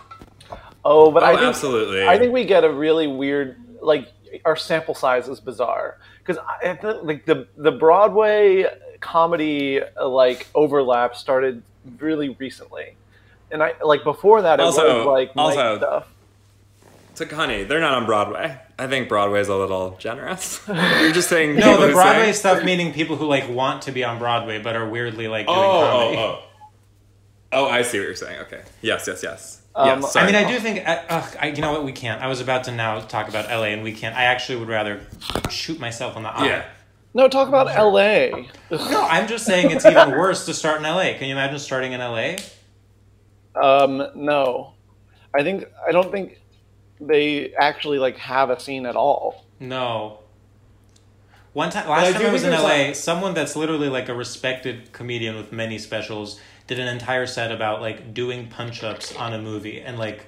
[0.84, 2.08] Oh, but Oh, I think absolutely.
[2.08, 4.12] I think we get a really weird like
[4.46, 6.42] our sample size is bizarre because
[7.04, 8.66] like the the Broadway
[9.00, 11.64] comedy uh, like overlap started
[12.00, 12.96] really recently,
[13.52, 16.08] and I like before that it Also- was like Mike also- stuff.
[17.12, 18.58] It's like, honey, they're not on Broadway.
[18.78, 20.62] I think Broadway's a little generous.
[20.68, 24.06] You're just saying No, the Broadway sing- stuff meaning people who like want to be
[24.06, 26.18] on Broadway but are weirdly like doing Oh, comedy.
[26.18, 26.46] oh, oh.
[27.52, 28.40] Oh, I see what you're saying.
[28.42, 28.62] Okay.
[28.82, 29.62] Yes, yes, yes.
[29.76, 30.16] Um, yes.
[30.16, 30.88] I mean, I do think.
[30.88, 31.84] Uh, I, you know what?
[31.84, 32.22] We can't.
[32.22, 34.16] I was about to now talk about LA, and we can't.
[34.16, 35.02] I actually would rather
[35.50, 36.46] shoot myself in the eye.
[36.46, 36.66] Yeah.
[37.16, 38.48] No, talk about L.A.
[38.70, 41.14] No, I'm just saying it's even worse to start in LA.
[41.18, 42.36] Can you imagine starting in LA?
[43.62, 44.74] Um, no,
[45.38, 46.40] I think I don't think
[47.00, 49.46] they actually like have a scene at all.
[49.60, 50.20] No.
[51.54, 54.14] One time, I last time I was in LA, like- someone that's literally like a
[54.14, 59.34] respected comedian with many specials did an entire set about like doing punch ups on
[59.34, 60.28] a movie, and like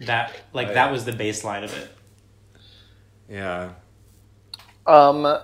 [0.00, 1.90] that, like Oh, that was the baseline of it.
[3.28, 3.72] Yeah.
[4.86, 5.38] Um,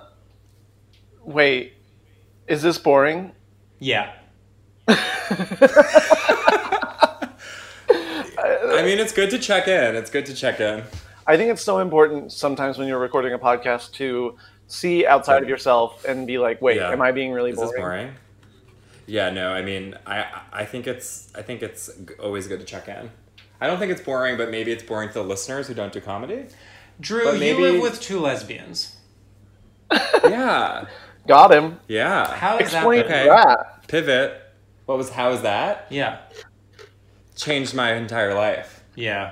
[1.23, 1.73] wait,
[2.47, 3.31] is this boring?
[3.79, 4.11] Yeah.
[8.71, 9.95] I mean, it's good to check in.
[9.95, 10.83] It's good to check in.
[11.27, 14.35] I think it's so important sometimes when you're recording a podcast to
[14.67, 16.91] see outside of yourself and be like, wait, Yeah.
[16.91, 17.71] am I being really Is boring?
[17.71, 18.13] this boring?
[19.07, 19.51] Yeah, no.
[19.51, 21.89] I mean, I I think it's I think it's
[22.21, 23.09] always good to check in.
[23.61, 25.99] I don't think it's boring, but maybe it's boring to the listeners who don't do
[26.01, 26.45] comedy.
[26.99, 28.95] Drew, But you maybe- live with two lesbians.
[30.23, 30.85] Yeah,
[31.27, 31.79] Got him.
[31.87, 32.31] yeah.
[32.33, 33.05] How is Explain that?
[33.05, 33.25] Okay.
[33.27, 33.87] that.
[33.87, 34.41] Pivot.
[34.85, 35.87] What was how is that?
[35.89, 36.19] Yeah.
[37.39, 39.31] Changed my entire life Yeah.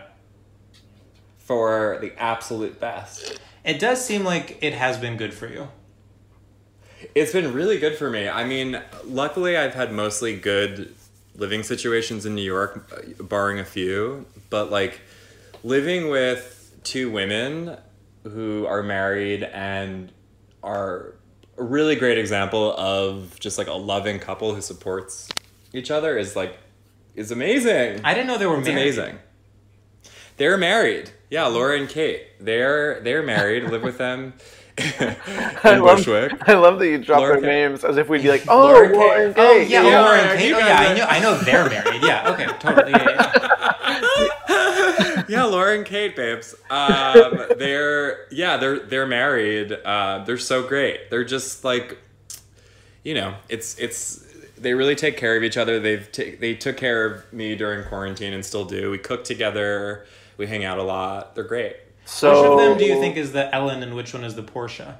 [1.37, 3.37] for the absolute best.
[3.65, 5.67] It does seem like it has been good for you.
[7.13, 8.29] It's been really good for me.
[8.29, 10.95] I mean, luckily I've had mostly good
[11.35, 12.89] living situations in New York,
[13.27, 14.25] barring a few.
[14.49, 15.01] But like
[15.63, 17.75] living with two women
[18.23, 20.11] who are married and
[20.63, 21.13] are
[21.57, 25.27] a really great example of just like a loving couple who supports
[25.73, 26.57] each other is like
[27.17, 27.99] is amazing.
[28.05, 28.81] I didn't know they were It's married.
[28.81, 29.19] amazing.
[30.37, 31.09] They're married.
[31.29, 32.23] Yeah, Laura and Kate.
[32.39, 33.63] They're they're married.
[33.65, 34.33] live with them
[34.77, 35.15] in
[35.63, 36.47] I love, Bushwick.
[36.47, 37.69] I love that you drop Laura their Kate.
[37.69, 39.25] names as if we'd be like, oh, Laura Laura Kate.
[39.25, 40.53] and Oh yeah, Yeah, Laura and Kate.
[40.53, 41.05] Oh yeah, I know.
[41.05, 42.03] I know they're married.
[42.03, 42.31] Yeah.
[42.31, 42.45] Okay.
[42.59, 42.91] Totally.
[42.91, 43.31] Yeah,
[44.49, 45.23] yeah.
[45.27, 46.53] yeah, Laura and Kate, babes.
[46.69, 49.71] Um, they're yeah, they're they're married.
[49.73, 51.09] Uh, they're so great.
[51.09, 51.97] They're just like,
[53.03, 54.23] you know, it's it's
[54.59, 55.79] they really take care of each other.
[55.79, 58.91] They've ta- they took care of me during quarantine and still do.
[58.91, 60.05] We cook together.
[60.37, 61.35] We hang out a lot.
[61.35, 61.77] They're great.
[62.05, 64.43] So, Which of them do you think is the Ellen and which one is the
[64.43, 64.99] Portia?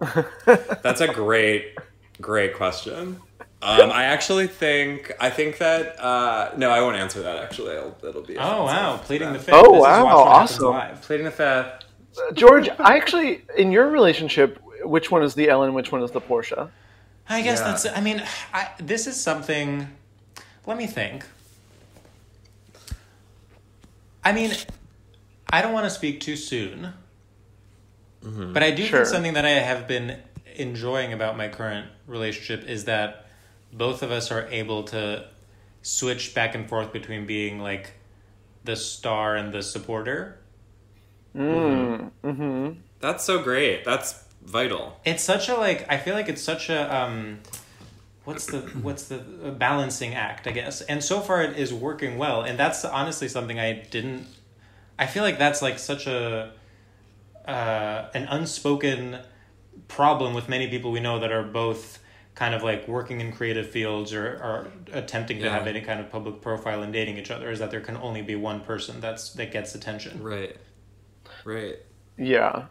[0.82, 1.76] That's a great,
[2.20, 3.20] great question.
[3.62, 7.36] Um, I actually think I think that uh, no, I won't answer that.
[7.38, 8.36] Actually, it'll, it'll be.
[8.36, 9.54] Oh wow, pleading the fifth.
[9.54, 10.64] Oh, This wow, Watch awesome.
[10.66, 11.02] Live.
[11.02, 11.84] Pleading the fifth.
[12.34, 16.20] George, I actually, in your relationship, which one is the Ellen, which one is the
[16.20, 16.70] Portia?
[17.28, 17.64] I guess Yeah.
[17.68, 17.86] that's.
[17.86, 19.88] I mean, I, this is something.
[20.66, 21.24] Let me think.
[24.24, 24.52] I mean,
[25.52, 26.92] I don't want to speak too soon,
[28.22, 28.52] mm-hmm.
[28.52, 29.00] but I do Sure.
[29.00, 30.18] think something that I have been
[30.54, 33.26] enjoying about my current relationship is that
[33.72, 35.26] both of us are able to
[35.82, 37.94] switch back and forth between being like
[38.64, 40.38] the star and the supporter.
[41.36, 42.28] Mm-hmm.
[42.28, 42.80] Mm-hmm.
[43.00, 43.84] That's so great.
[43.84, 45.00] That's vital.
[45.04, 45.86] It's such a like.
[45.90, 47.40] I feel like it's such a um,
[48.24, 50.80] what's the what's the uh, balancing act, I guess.
[50.82, 52.42] And so far, it is working well.
[52.42, 54.26] And that's honestly something I didn't.
[54.98, 56.52] I feel like that's like such a
[57.46, 59.18] uh, an unspoken
[59.88, 61.98] problem with many people we know that are both
[62.34, 65.52] kind of like working in creative fields or are attempting to Yeah.
[65.58, 68.22] have any kind of public profile and dating each other is that there can only
[68.22, 70.22] be one person that's that gets attention.
[70.22, 70.56] Right.
[71.44, 71.76] Right.
[72.16, 72.66] Yeah.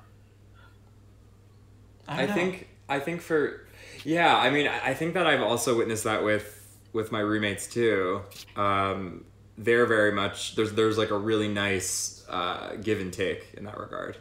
[2.07, 3.67] I, don't think I think for
[4.03, 6.57] yeah, I mean I I think that I've also witnessed that with
[6.93, 8.21] with my roommates too.
[8.55, 9.25] Um,
[9.57, 13.77] they're very much there's there's like a really nice uh, give and take in that
[13.77, 14.17] regard.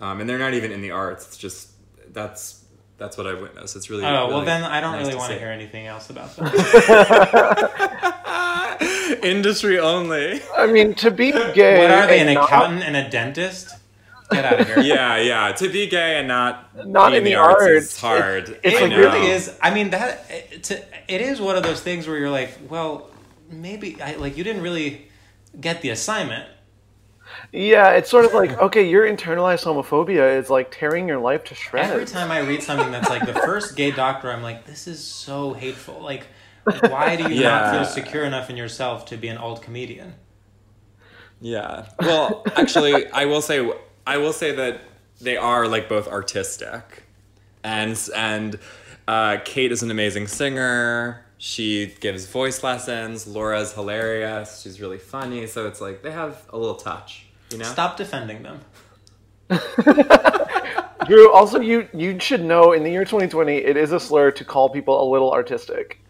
[0.00, 1.26] um, and they're not even in the arts.
[1.26, 1.70] It's just
[2.12, 2.64] that's
[2.98, 3.76] that's what I've witnessed.
[3.76, 4.04] It's really.
[4.04, 7.68] Oh well, then I don't nice really want to hear anything else about that.
[9.22, 10.40] Industry only.
[10.56, 11.78] I mean, to be gay.
[11.78, 12.20] what are they?
[12.20, 13.74] An and not- accountant and a dentist?
[14.30, 14.78] Get out of here.
[14.80, 15.52] yeah, yeah.
[15.52, 17.86] To be gay and not Not be in in the the arts, arts.
[17.86, 18.60] is hard.
[18.62, 18.98] It's it I like know.
[18.98, 19.56] really is.
[19.62, 23.10] I mean, that it, to, it is one of those things where you're like, well,
[23.50, 25.08] maybe I, like you didn't really
[25.60, 26.48] get the assignment.
[27.52, 31.54] Yeah, it's sort of like okay, your internalized homophobia is like tearing your life to
[31.54, 31.90] shreds.
[31.90, 35.02] Every time I read something that's like the first gay doctor, I'm like, this is
[35.04, 36.00] so hateful.
[36.02, 36.26] Like,
[36.86, 40.14] why do you not feel secure enough in yourself to be an alt comedian?
[41.40, 41.88] Yeah.
[42.00, 43.60] Well, actually, I will say
[44.08, 44.80] I will say that
[45.20, 47.02] they are like both artistic,
[47.62, 48.58] and and
[49.06, 51.26] uh, Kate is an amazing singer.
[51.36, 53.26] She gives voice lessons.
[53.26, 54.62] Laura's hilarious.
[54.62, 55.46] She's really funny.
[55.46, 57.26] So it's like they have a little touch.
[57.50, 57.64] You know.
[57.64, 58.60] Stop defending them.
[61.06, 64.44] Drew, also you you should know in the year 2020 it is a slur to
[64.44, 66.00] call people a little artistic.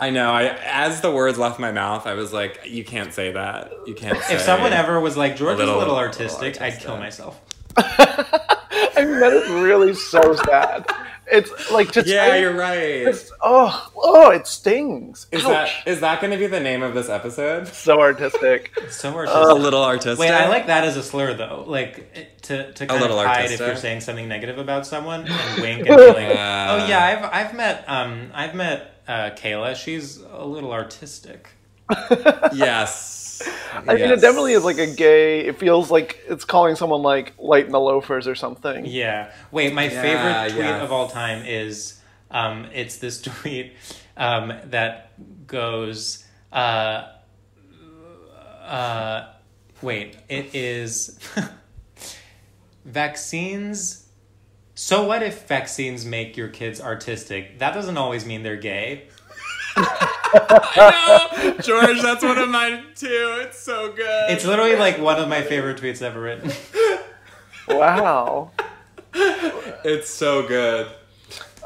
[0.00, 0.30] I know.
[0.30, 3.72] I as the words left my mouth, I was like, "You can't say that.
[3.86, 6.60] You can't." Say If someone ever was like George is a little- little a artistic,
[6.60, 7.40] I'd kill myself.
[7.76, 10.86] I mean that is really so sad.
[11.30, 12.78] It's like to Yeah, say- you're right.
[12.78, 15.26] it's- oh, oh, it stings.
[15.30, 15.48] Is Ouch.
[15.50, 17.68] that is that going to be the name of this episode?
[17.74, 18.72] so artistic?
[18.90, 20.18] So artistic a little artistic.
[20.18, 21.64] Wait, I like that as a slur though.
[21.66, 25.60] Like to to kind little of hide if you're saying something negative about someone and
[25.62, 29.74] wink and be like, Uh, "Oh yeah, I've I've met um I've met uh, Kayla.
[29.74, 31.48] She's a little artistic."
[32.52, 33.48] Yes.
[33.86, 35.40] I mean, it definitely is like a gay.
[35.46, 38.84] It feels like it's calling someone like light in the loafers or something.
[38.84, 39.30] Yeah.
[39.52, 40.82] Wait, my Yeah, favorite tweet yeah.
[40.82, 43.74] of all time is um, it's this tweet
[44.16, 45.12] um, that
[45.46, 46.24] goes.
[46.52, 47.06] Uh,
[48.64, 49.28] uh,
[49.82, 51.18] wait, it is
[52.84, 54.07] vaccines.
[54.80, 57.58] So what if vaccines make your kids artistic?
[57.58, 59.08] That doesn't always mean they're gay.
[59.76, 62.00] I know, George.
[62.00, 63.38] That's one of mine too.
[63.40, 64.30] It's so good.
[64.30, 66.52] It's literally like one of my favorite tweets ever written.
[67.68, 68.52] Wow.
[69.14, 70.86] It's so good.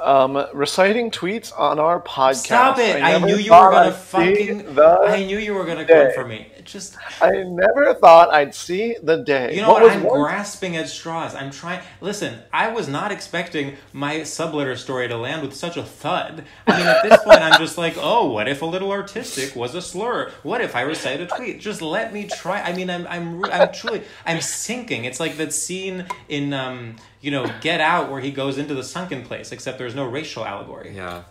[0.00, 2.36] Um, reciting tweets on our podcast.
[2.36, 3.02] Stop it!
[3.02, 4.74] I, never knew you were gonna I'd fucking.
[4.74, 6.12] The I knew you were gonna day.
[6.14, 6.51] come for me.
[6.62, 6.96] It just.
[7.20, 9.56] I never thought I'd see the day.
[9.56, 9.82] You know what?
[9.82, 11.34] was I'm once- grasping at straws.
[11.34, 11.82] I'm trying.
[12.00, 16.44] Listen, I was not expecting my subletter story to land with such a thud.
[16.68, 19.74] I mean, at this point, I'm just like, oh, what if a little artistic was
[19.74, 20.30] a slur?
[20.44, 21.58] What if I recite a tweet?
[21.58, 22.62] Just let me try.
[22.62, 25.04] I mean, I'm, I'm, I'm truly, I'm sinking.
[25.04, 28.84] It's like that scene in, um, you know, Get Out where he goes into the
[28.84, 30.94] sunken place, except there's no racial allegory.
[30.94, 31.24] Yeah.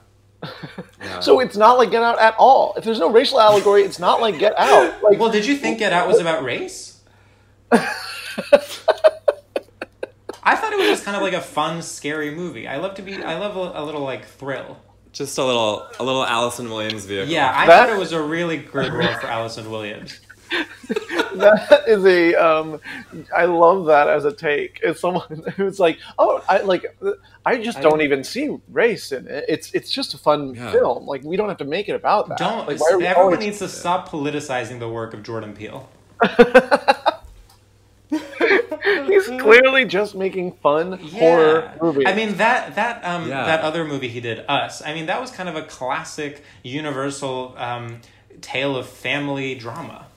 [1.02, 1.20] Yeah.
[1.20, 2.74] So it's not like Get Out at all.
[2.78, 4.94] If there's no racial allegory, it's not like Get Out.
[5.04, 7.00] Like, Well, did you think Get Out was about race?
[7.72, 7.78] I
[10.56, 12.68] thought it was just kind of like a fun, scary movie.
[12.68, 13.22] I love to be.
[13.24, 14.78] I love a, a little like thrill.
[15.14, 17.32] just a little, a little Allison Williams vehicle.
[17.32, 20.20] Yeah, I That- thought it was a really good role for Allison Williams.
[21.36, 22.36] that is a.
[22.36, 22.80] Um,
[23.36, 24.80] I love that as a take.
[24.84, 26.86] It's someone who's like, oh, I like.
[27.46, 29.46] I just I don't even see race in it.
[29.48, 30.72] It's it's just a fun Yeah.
[30.72, 31.06] film.
[31.06, 32.38] Like we don't have to make it about that.
[32.38, 32.68] Don't.
[32.68, 35.90] Like, everyone always- needs to stop politicizing the work of Jordan Peele.
[38.10, 42.04] He's clearly just making fun horror movies.
[42.08, 43.46] I mean that that um Yeah.
[43.46, 44.82] that other movie he did, Us.
[44.86, 48.02] I mean that was kind of a classic universal um,
[48.42, 50.08] tale of family drama.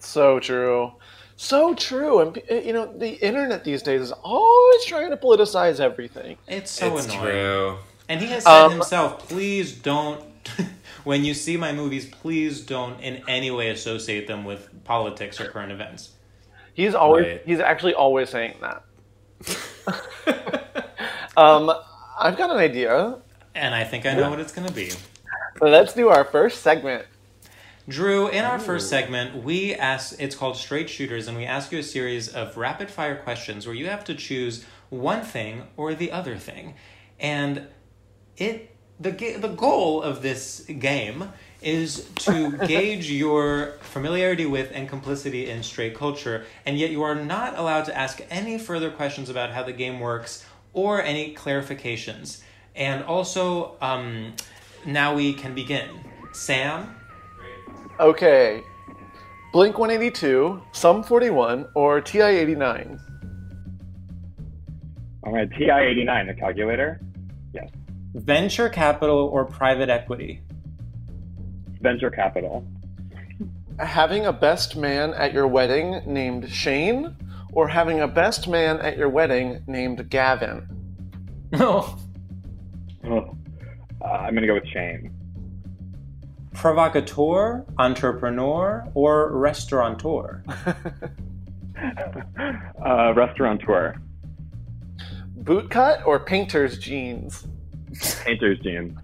[0.00, 0.92] So true.
[1.36, 2.20] So true.
[2.20, 6.36] And uh, you know, the internet these days is always trying to politicize everything.
[6.48, 7.20] It's so it's annoying.
[7.20, 7.78] true.
[8.08, 10.22] And he has said Um, himself, please don't,
[11.04, 15.46] when you see my movies, please don't in any way associate them with politics or
[15.46, 16.10] current events.
[16.74, 17.42] He's always Right.
[17.46, 18.82] he's actually always saying that.
[21.36, 21.70] um,
[22.18, 23.18] I've got an idea.
[23.54, 24.90] And I think I know what it's going to be.
[25.60, 27.04] Let's do our first segment.
[27.90, 31.80] Drew, in our first segment, we ask it's called Straight Shooters, and we ask you
[31.80, 36.12] a series of rapid fire questions where you have to choose one thing or the
[36.12, 36.74] other thing.
[37.18, 37.66] And
[38.36, 45.50] it the the goal of this game is to gauge your familiarity with and complicity
[45.50, 49.50] in straight culture, and yet you are not allowed to ask any further questions about
[49.50, 52.40] how the game works or any clarifications.
[52.76, 54.34] And also, um,
[54.86, 55.88] now we can begin.
[56.32, 56.94] Sam,
[58.00, 58.64] Okay.
[59.52, 62.98] Blink 182, Sum 41, or TI 89?
[65.22, 67.00] I'm going to TI 89, the calculator.
[67.52, 67.68] Yes.
[68.14, 70.40] venture capital or private equity?
[71.82, 72.66] Venture capital.
[73.78, 77.14] Having a best man at your wedding named Shane,
[77.52, 80.66] or having a best man at your wedding named Gavin?
[81.52, 81.98] No.
[83.02, 83.34] Oh,
[84.02, 85.10] uh, I'm gonna go with Shane.
[86.52, 90.42] Provocateur, entrepreneur, or restaurateur?
[92.84, 93.94] Uh, restaurateur.
[95.38, 97.46] Bootcut or painter's jeans?
[98.22, 98.98] Painter's jeans.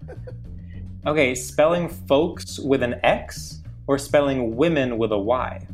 [1.07, 5.65] Okay, spelling folks with an X or spelling women with a Y?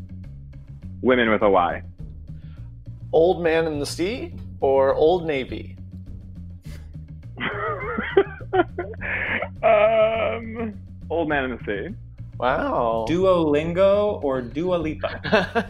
[1.02, 1.84] Women with a Y.
[3.12, 5.76] Old man in the sea or old navy?
[9.64, 10.74] um,
[11.14, 11.96] old man in the sea.
[12.40, 13.06] Wow.
[13.08, 15.22] Duolingo or Dua Lipa?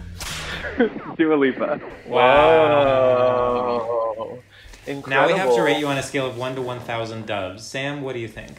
[1.18, 1.80] Dua Lipa.
[2.08, 4.39] Wow.
[4.88, 5.10] Incredible.
[5.10, 7.66] Now we have to rate you on a scale of 1 to 1,000 doves.
[7.66, 8.58] Sam, what do you think?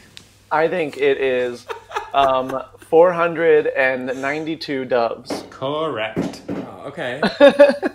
[0.51, 1.66] I think it is
[2.12, 5.45] um, 492 doves.
[5.51, 6.43] Correct.
[6.49, 7.20] Oh, okay.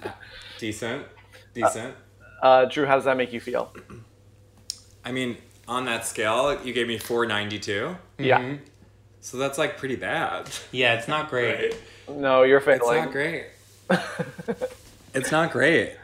[0.59, 1.05] Decent.
[1.53, 1.95] Decent.
[2.41, 3.73] Uh, Drew, how does that make you feel?
[5.05, 5.37] I mean,
[5.67, 7.95] on that scale, you gave me 492.
[8.17, 8.39] Yeah.
[8.39, 8.59] Mhm.
[9.21, 10.49] So that's like pretty bad.
[10.71, 11.75] Yeah, it's not great.
[12.09, 12.79] No, you're failing.
[12.81, 13.45] It's not great.
[15.13, 15.95] it's not great.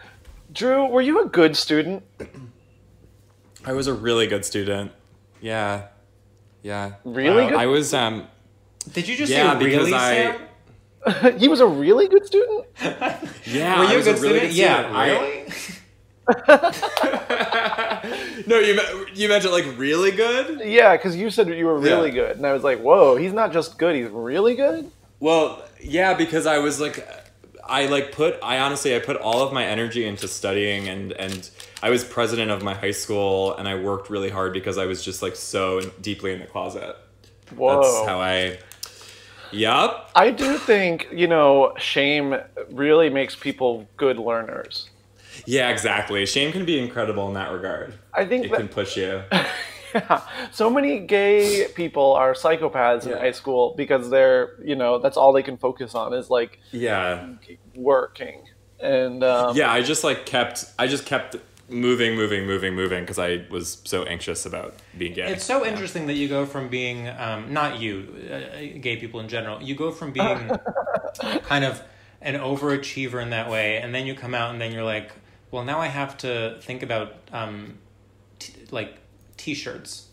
[0.51, 2.03] Drew, were you a good student?
[3.65, 4.91] I was a really good student.
[5.41, 5.87] Yeah.
[6.61, 6.93] Yeah.
[7.03, 7.49] Really Wow.
[7.49, 7.57] good?
[7.59, 8.27] I was um
[8.93, 10.37] Did you just yeah, say because really, I
[11.11, 11.37] Sam?
[11.39, 12.65] he was a really good student?
[13.45, 14.53] yeah, Were I you a was good really student?
[14.53, 14.95] Yeah, student.
[14.95, 15.51] I- really?
[18.47, 18.79] no, you
[19.13, 20.61] you meant it like really good?
[20.65, 22.15] Yeah, because you said you were really Yeah.
[22.15, 22.37] good.
[22.37, 24.89] And I was like, whoa, he's not just good, he's really good?
[25.19, 27.07] Well, yeah, because I was like,
[27.63, 31.49] I like put, I honestly, I put all of my energy into studying, and and
[31.81, 35.03] I was president of my high school, and I worked really hard because I was
[35.03, 36.95] just like so deeply in the closet.
[37.55, 37.81] Whoa.
[37.81, 38.59] That's how I.
[39.51, 40.09] Yep.
[40.15, 42.35] I do think, you know, shame
[42.71, 44.89] really makes people good learners.
[45.45, 46.25] Yeah, exactly.
[46.25, 47.93] Shame can be incredible in that regard.
[48.13, 49.23] I think It that- can push you.
[49.93, 50.21] Yeah.
[50.51, 55.31] So many gay people are psychopaths in high school because they're, you know, that's all
[55.31, 57.29] they can focus on is like Yeah.
[57.75, 58.43] working.
[58.81, 61.37] And um, Yeah, I just like kept, I just kept
[61.69, 65.31] moving, moving, moving, moving because I was so anxious about being gay.
[65.31, 69.29] It's so interesting that you go from being, um, not you, uh, gay people in
[69.29, 70.51] general, you go from being
[71.43, 71.81] kind of
[72.21, 75.11] an overachiever in that way, and then you come out and then you're like,
[75.55, 77.77] well, now I have to think about, um,
[78.39, 78.97] t- like,
[79.37, 80.09] t shirts.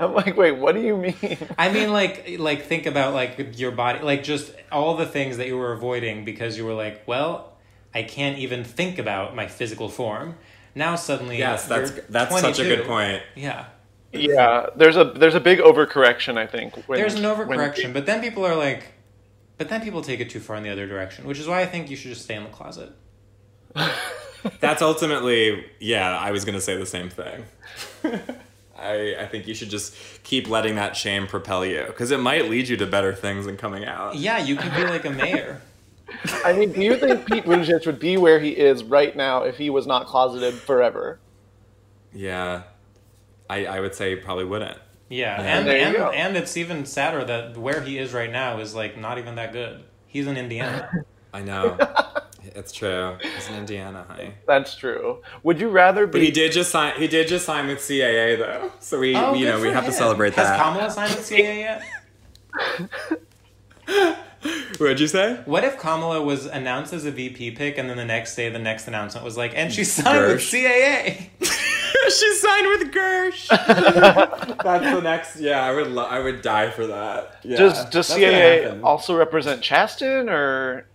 [0.00, 1.36] I'm like, wait, what do you mean?
[1.58, 5.46] I mean, like, like think about like your body, like just all the things that
[5.46, 7.52] you were avoiding because you were like, well,
[7.94, 10.36] I can't even think about my physical form.
[10.74, 13.22] Now suddenly, Yes, that's you're that's such a good point.
[13.34, 13.66] Yeah,
[14.12, 16.76] Yeah, there's a there's a big overcorrection, I think.
[16.86, 18.86] When, there's an when- overcorrection, but then people are like,
[19.58, 21.66] but then people take it too far in the other direction, which is why I
[21.66, 22.92] think you should just stay in the closet.
[24.60, 27.44] That's ultimately, yeah, I was going to say the same thing.
[28.78, 32.48] I, I think you should just keep letting that shame propel you because it might
[32.48, 34.14] lead you to better things than coming out.
[34.14, 35.60] Yeah, you could be like a mayor.
[36.44, 39.58] I mean, do you think Pete Buttigieg would be where he is right now if
[39.58, 41.18] he was not closeted forever?
[42.14, 42.62] Yeah.
[43.50, 44.78] I, I would say you probably wouldn't.
[45.08, 45.58] Yeah, Yeah.
[45.58, 49.18] and and, and it's even sadder that where he is right now is like not
[49.18, 49.82] even that good.
[50.06, 50.90] He's in Indiana.
[51.32, 51.76] I know.
[52.42, 53.16] it's true.
[53.22, 54.34] He's in Indiana, honey.
[54.46, 55.22] That's true.
[55.42, 56.94] Would you rather But he did just sign.
[56.98, 59.84] He did just sign with CAA though, so we, Oh, you know, we for have
[59.84, 59.94] to him.
[59.96, 60.58] celebrate Has that.
[60.62, 61.82] Kamala signed with CAA yet?
[64.78, 65.40] What'd you say?
[65.46, 68.58] What if Kamala was announced as a VP pick and then the next day the
[68.58, 71.28] next announcement was like, and she signed with CAA?
[72.08, 73.48] she signed with Gersh.
[74.62, 75.36] That's the next.
[75.40, 75.88] Yeah, I would.
[75.88, 77.36] Lo- I would die for that.
[77.42, 80.86] Yeah, does does CAA also represent Chasten or?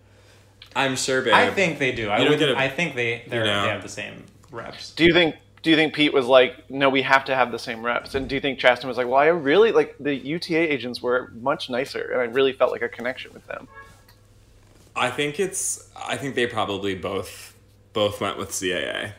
[0.75, 1.33] I'm sure, babe.
[1.33, 2.09] I think they do.
[2.09, 2.49] I You don't would.
[2.49, 3.61] a- I think they they're, you know.
[3.63, 4.91] they have the same reps.
[4.93, 5.35] Do you think?
[5.61, 8.15] Do you think Pete was like, no, we have to have the same reps?
[8.15, 11.31] And do you think Chasten was like, well, I really like the UTA agents were
[11.39, 13.67] much nicer, and I really felt like a connection with them.
[14.95, 15.89] I think it's.
[15.95, 17.53] I think they probably both
[17.93, 19.13] both went with CAA.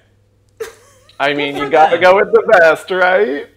[1.19, 3.49] I mean, you gotta go with the best, right?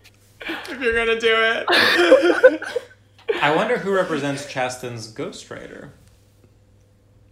[0.41, 2.61] If you're gonna do it.
[3.41, 5.89] I wonder who represents Chasten's ghostwriter.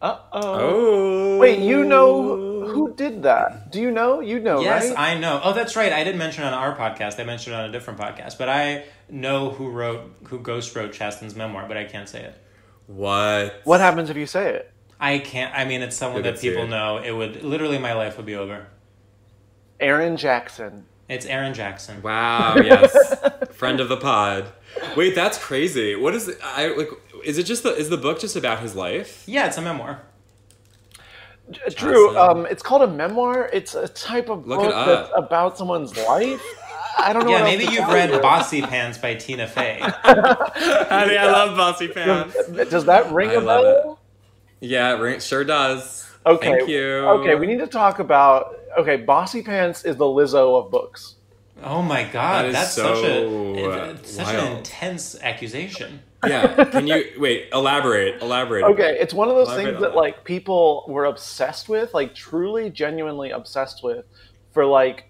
[0.01, 0.41] Uh oh.
[0.41, 1.37] Oh.
[1.37, 3.71] Wait, you know who did that?
[3.71, 4.19] Do you know?
[4.19, 5.15] You know, yes, right?
[5.15, 5.39] I know.
[5.43, 5.93] Oh, that's right.
[5.93, 7.19] I didn't mention it on our podcast.
[7.19, 8.37] I mentioned it on a different podcast.
[8.37, 12.41] But I know who wrote who ghost wrote Chasten's memoir, but I can't say it.
[12.87, 13.61] What?
[13.63, 14.71] What happens if you say it?
[14.99, 15.53] I can't.
[15.55, 16.69] I mean, it's someone that people sued.
[16.69, 16.97] know.
[16.97, 18.67] It would literally my life would be over.
[19.79, 20.85] Aaron Jackson.
[21.07, 22.01] It's Aaron Jackson.
[22.01, 22.55] Wow.
[22.63, 23.15] Yes.
[23.53, 24.47] Friend of the pod.
[24.97, 25.95] Wait, that's crazy.
[25.95, 26.39] What is it?
[26.43, 26.89] I like?
[27.23, 29.23] is it just the is the book just about his life?
[29.27, 30.01] Yeah, it's a memoir.
[31.75, 33.49] Drew, um, it's called a memoir.
[33.53, 36.41] It's a type of Look book that's about someone's life.
[36.97, 37.31] I don't know.
[37.31, 38.19] Yeah, what maybe you've read you.
[38.19, 39.77] Bossy Pants by Tina Fey.
[39.81, 42.35] Honey, I love Bossy Pants.
[42.69, 43.99] Does that ring I a love bell?
[44.59, 46.04] Yeah, it ring- sure does.
[46.25, 46.57] Okay.
[46.57, 46.83] Thank you.
[46.83, 48.59] Okay, we need to talk about.
[48.77, 51.15] Okay, Bossy Pants is the Lizzo of books.
[51.63, 56.01] Oh my god, That is that's so, such a uh, it's such an intense accusation.
[56.25, 56.65] Yeah.
[56.65, 57.49] Can you wait?
[57.53, 58.21] Elaborate.
[58.21, 58.63] Elaborate.
[58.63, 62.13] Okay, it's one of those Elaborate things on that like people were obsessed with, like
[62.13, 64.05] truly, genuinely obsessed with,
[64.51, 65.05] for like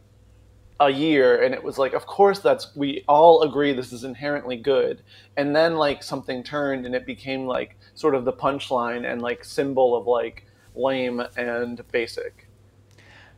[0.79, 4.57] a year, and it was like, of course, that's we all agree this is inherently
[4.57, 5.01] good,
[5.37, 9.43] and then like something turned, and it became like sort of the punchline and like
[9.43, 10.44] symbol of like
[10.75, 12.47] lame and basic.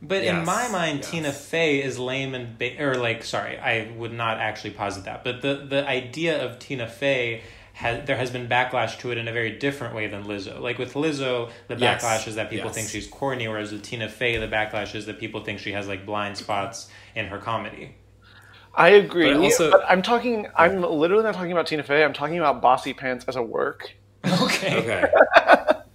[0.00, 4.12] But in my mind, Tina Fey is lame and ba- or like sorry, I would
[4.12, 5.24] not actually posit that.
[5.24, 9.26] But the the idea of Tina Fey has there has been backlash to it in
[9.26, 10.60] a very different way than Lizzo.
[10.60, 12.74] Like with Lizzo, the Yes, backlash is that people yes.
[12.76, 15.88] think she's corny, whereas with Tina Fey, the backlash is that people think she has
[15.88, 17.96] like blind spots in her comedy.
[18.74, 20.46] I agree, But also- but I'm talking.
[20.54, 22.04] I'm literally not talking about Tina Fey.
[22.04, 23.90] I'm talking about Bossy Pants as a work.
[24.42, 24.76] Okay.
[24.78, 25.04] Okay.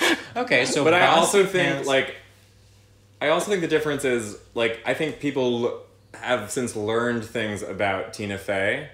[0.34, 0.64] Okay.
[0.64, 2.16] So, but I also think Pants- like
[3.20, 5.82] I also think the difference is like I think people
[6.14, 8.88] have since learned things about Tina Fey,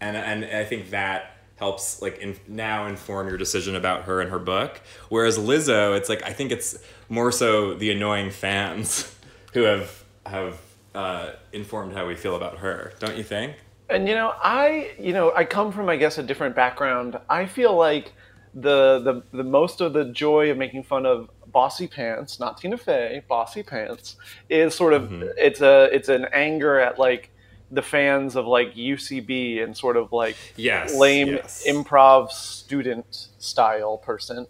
[0.00, 4.30] and and I think that helps like in, now inform your decision about her and
[4.30, 4.80] her book.
[5.08, 9.14] Whereas Lizzo, it's like I think it's more so the annoying fans
[9.54, 10.60] who have have
[10.94, 12.92] uh, informed how we feel about her.
[13.00, 13.56] Don't you think?
[13.90, 17.18] And you know, I you know I come from I guess a different background.
[17.28, 18.12] I feel like
[18.54, 22.76] the the the most of the joy of making fun of Bossy Pants, not Tina
[22.76, 24.16] Fey, Bossy Pants,
[24.48, 27.30] is sort of it's a it's an anger at like
[27.70, 31.64] the fans of like UCB and sort of like Yes, lame yes.
[31.68, 34.46] improv student style person.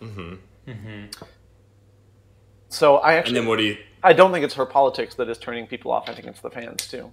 [0.00, 0.34] Mm-hmm.
[0.68, 1.04] Mm-hmm.
[2.68, 3.76] So I actually And then what do you?
[4.02, 6.08] I don't think it's her politics that is turning people off.
[6.08, 7.12] I think it's the fans too.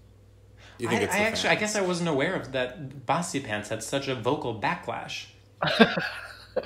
[0.80, 3.06] You I, it's I the actually, I guess I wasn't aware of that.
[3.06, 5.28] Bossy Pants had such a vocal backlash.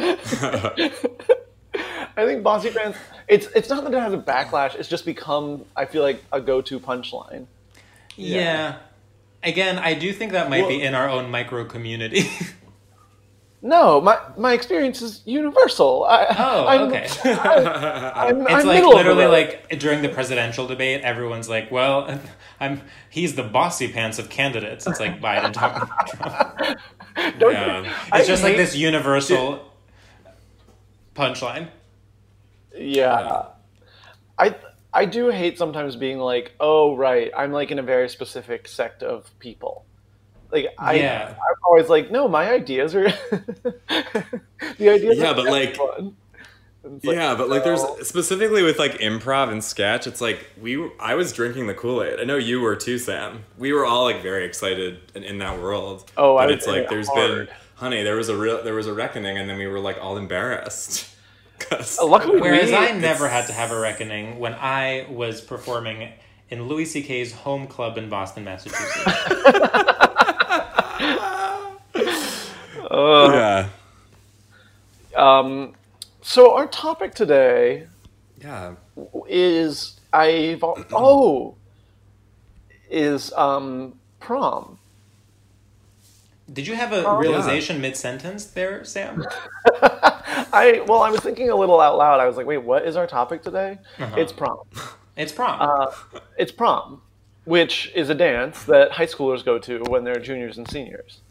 [2.17, 2.97] I think Bossy Pants.
[3.27, 4.75] It's it's not that it has a backlash.
[4.75, 7.45] It's just become I feel like a go to punchline.
[8.15, 8.77] Yeah.
[9.43, 12.23] Again, I do think that might be in our own micro community.
[13.61, 16.05] No, my my experience is universal.
[16.05, 17.07] I, Oh, I'm, okay.
[17.23, 21.49] I, am it's I'm like middle of the literally like during the presidential debate, everyone's
[21.49, 22.19] like, "Well,
[22.59, 25.89] I'm he's the bossy pants of candidates." It's like Biden talking.
[26.07, 26.79] Trump.
[27.39, 27.81] Don't Yeah.
[27.81, 29.71] you- It's I just like this universal
[31.15, 31.69] punchline.
[32.75, 33.47] Yeah.
[34.37, 34.55] I
[34.93, 39.03] I do hate sometimes being like, oh right, I'm like in a very specific sect
[39.03, 39.85] of people.
[40.51, 41.29] Like I, Yeah.
[41.29, 43.09] I'm always like, no, my ideas are
[43.89, 45.17] the ideas.
[45.17, 46.15] Yeah, are but, like- fun.
[46.87, 50.77] And like, yeah, but like there's specifically with like improv and sketch, it's like we
[50.77, 52.19] were, I was drinking the Kool-Aid.
[52.19, 53.43] I know you were too, Sam.
[53.57, 56.09] We were all like very excited in, in that world.
[56.17, 57.47] Oh, I but was it's like it there's hard.
[57.47, 59.97] been honey, there was a real there was a reckoning and then we were like
[60.01, 61.07] all embarrassed.
[61.59, 66.11] 'Cause- Luckily, Whereas we- I never had to have a reckoning when I was performing
[66.49, 68.95] in Louis C.K.'s home club in Boston, Massachusetts.
[72.89, 73.33] Ugh.
[73.33, 73.69] yeah.
[75.15, 75.73] Um,
[76.27, 77.87] so our topic today
[78.41, 78.75] Yeah.
[79.29, 80.61] is I've
[80.91, 81.55] oh
[82.89, 84.77] is um prom.
[86.51, 87.17] Did you have a yeah.
[87.17, 89.25] realization mid sentence there, Sam?
[90.53, 92.19] I well, I was thinking a little out loud.
[92.19, 93.79] I was like, wait, what is our topic today?
[93.97, 94.15] Uh-huh.
[94.17, 94.59] It's prom.
[95.17, 95.57] It's prom.
[95.59, 95.87] Uh,
[96.37, 97.01] it's prom,
[97.45, 101.21] which is a dance that high schoolers go to when they're juniors and seniors.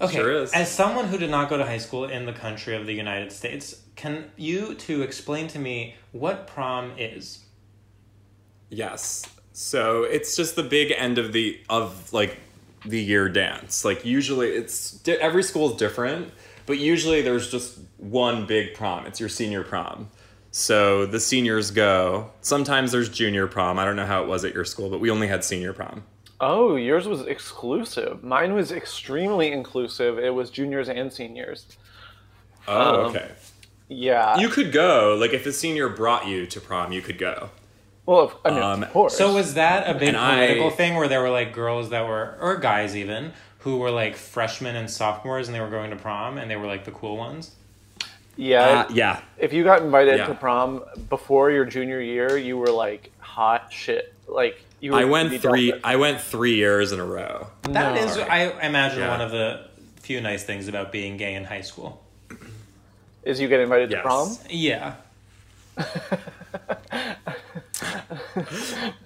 [0.00, 0.52] Okay, Sure is.
[0.52, 3.32] as someone who did not go to high school in the country of the United
[3.32, 7.44] States, can you to explain to me what prom is?
[8.70, 9.24] Yes.
[9.52, 12.38] So it's just the big end of the of like
[12.84, 13.84] the year dance.
[13.84, 16.32] Like usually it's di- every school is different,
[16.66, 19.06] but usually there's just one big prom.
[19.06, 20.10] It's your senior prom.
[20.50, 22.30] So the seniors go.
[22.40, 23.78] Sometimes there's junior prom.
[23.78, 26.04] I don't know how it was at your school, but we only had senior prom.
[26.40, 28.22] Oh, yours was exclusive.
[28.22, 30.18] Mine was extremely inclusive.
[30.18, 31.66] It was juniors and seniors.
[32.66, 33.30] Oh, Um, okay.
[33.94, 34.36] Yeah.
[34.38, 35.16] You could go.
[35.18, 37.50] Like if a senior brought you to prom, you could go.
[38.06, 39.16] well, of, I mean, Um, of course.
[39.16, 42.06] So was that a big And I- political thing where there were like girls that
[42.06, 45.96] were, or guys even, who were like freshmen and sophomores and they were going to
[45.96, 47.52] prom and they were like the cool ones?
[48.36, 48.62] yeah.
[48.80, 49.20] Uh, yeah.
[49.38, 50.26] if you got invited Yeah.
[50.26, 54.12] to prom before your junior year, you were like hot shit.
[54.26, 54.92] Like you.
[54.92, 55.72] Were I went three.
[55.84, 57.46] I went three years in a row.
[57.62, 58.00] That No.
[58.02, 59.10] is, I imagine, Yeah.
[59.10, 59.60] one of the
[60.02, 62.02] few nice things about being gay in high school.
[63.24, 63.98] Is you get invited Yes.
[63.98, 64.36] to prom?
[64.48, 64.94] Yeah.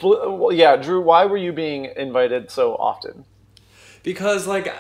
[0.02, 1.00] Well, yeah, Drew.
[1.00, 3.24] Why were you being invited so often?
[4.04, 4.72] because like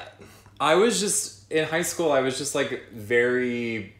[0.60, 3.92] I was just in high school I was just like very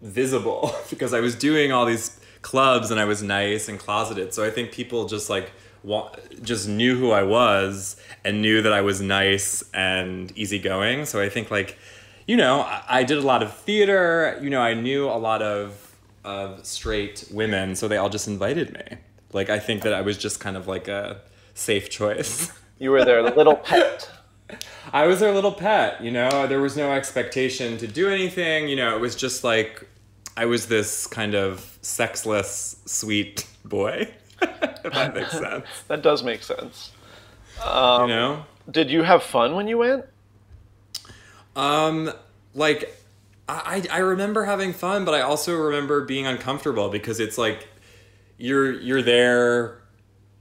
[0.00, 4.42] visible because I was doing all these clubs and I was nice and closeted so
[4.44, 5.52] I think people just like
[5.84, 6.10] wa-
[6.42, 11.28] just knew who I was and knew that I was nice and easygoing so I
[11.28, 11.78] think like
[12.26, 15.42] you know I, I did a lot of theater you know I knew a lot
[15.42, 18.98] of of straight women so they all just invited me
[19.32, 21.20] like I think that I was just kind of like a
[21.54, 24.10] safe choice You were their little pet.
[24.92, 26.46] I was their little pet, you know.
[26.46, 28.94] There was no expectation to do anything, you know.
[28.94, 29.88] It was just like
[30.36, 34.12] I was this kind of sexless, sweet boy.
[34.42, 35.66] if that makes sense.
[35.88, 36.92] That does make sense.
[37.64, 38.44] Um, you know?
[38.70, 40.04] Did you have fun when you went?
[41.56, 42.12] Um,
[42.54, 42.96] like
[43.48, 47.68] I I remember having fun, but I also remember being uncomfortable because it's like
[48.38, 49.80] you're you're there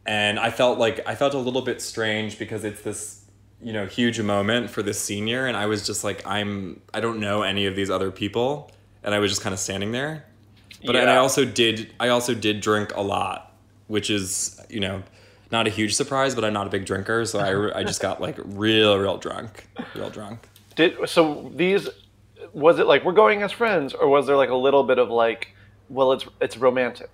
[0.05, 3.26] and I felt like I felt a little bit strange because it's this
[3.61, 7.20] you know huge moment for this senior and I was just like I'm I don't
[7.20, 8.72] know any of these other people
[9.03, 10.26] and I was just kind of standing there.
[10.86, 13.53] But and I also did I also did drink a lot,
[13.88, 15.03] which is, you know,
[15.51, 18.20] not a huge surprise, but I'm not a big drinker, so I I just got
[18.20, 20.47] like real real drunk, real drunk.
[20.76, 21.88] Did so these?
[22.53, 25.09] Was it like we're going as friends, or was there like a little bit of
[25.09, 25.49] like,
[25.89, 27.09] well, it's it's romantic,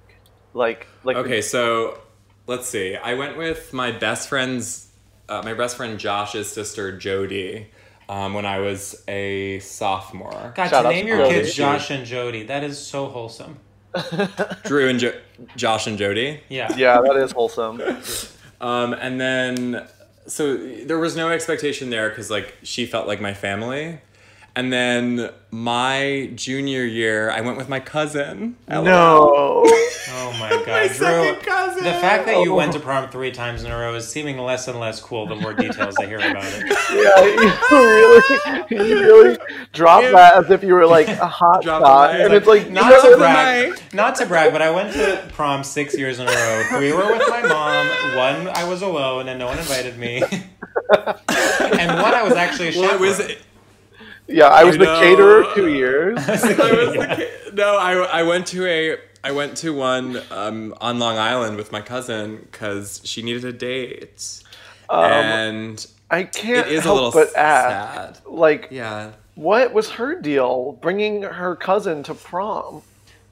[0.54, 2.00] like like Okay, so
[2.48, 2.96] let's see.
[2.96, 4.92] I went with my best friend's,
[5.30, 7.68] uh, my best friend Josh's sister Jody,
[8.10, 10.54] um, when I was a sophomore.
[10.56, 11.34] God, Shout to name to your Jody.
[11.36, 13.60] kids Josh and Jody, that is so wholesome.
[14.64, 15.20] Drew and jo-
[15.56, 16.40] Josh and Jody.
[16.50, 16.74] Yeah.
[16.78, 17.82] Yeah, that is wholesome.
[18.62, 19.88] Um, and then,
[20.32, 24.00] so there was no expectation there because like she felt like my family.
[24.54, 28.58] And then my junior year, I went with my cousin.
[28.68, 29.66] no.
[30.14, 30.94] Oh my god, Drew.
[30.98, 31.84] second cousin.
[31.84, 32.82] The fact that you went to oh.
[32.82, 35.96] prom three times in a row is seeming less and less cool the more details
[36.00, 36.78] I hear about it.
[36.92, 39.38] Yeah, you really, you really
[39.74, 42.40] dropped that as if you were like a hot Drop shot, and mic.
[42.40, 45.64] it's like Not no, to no, brag, not to brag, but I went to prom
[45.64, 46.64] six years in a row.
[46.72, 47.88] Three were with my mom,
[48.18, 50.32] one I was alone and no one invited me, and
[52.02, 53.28] one I was actually a Well, it chaperone.
[53.30, 53.36] was.
[54.32, 56.18] Yeah, I was I the caterer two years.
[56.20, 57.30] I was the kid.
[57.54, 61.72] No, I, I went to a I went to one um, on Long Island with
[61.72, 64.42] my cousin because she needed a date,
[64.90, 68.26] and I can't it is a help little but ask, sad.
[68.26, 72.84] like, Yeah, what was her deal bringing her cousin to prom?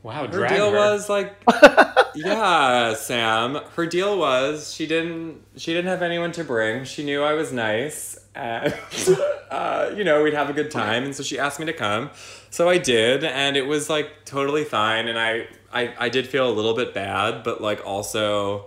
[0.04, 0.78] wow, her drag deal her.
[0.78, 1.36] was like,
[2.16, 3.56] yeah, Sam.
[3.76, 6.84] Her deal was she didn't she didn't have anyone to bring.
[6.86, 8.74] She knew I was nice, and
[9.52, 12.10] uh, you know we'd have a good time, and so she asked me to come.
[12.50, 15.08] So I did, and it was like totally fine.
[15.08, 18.66] And I I, I did feel a little bit bad, but like also,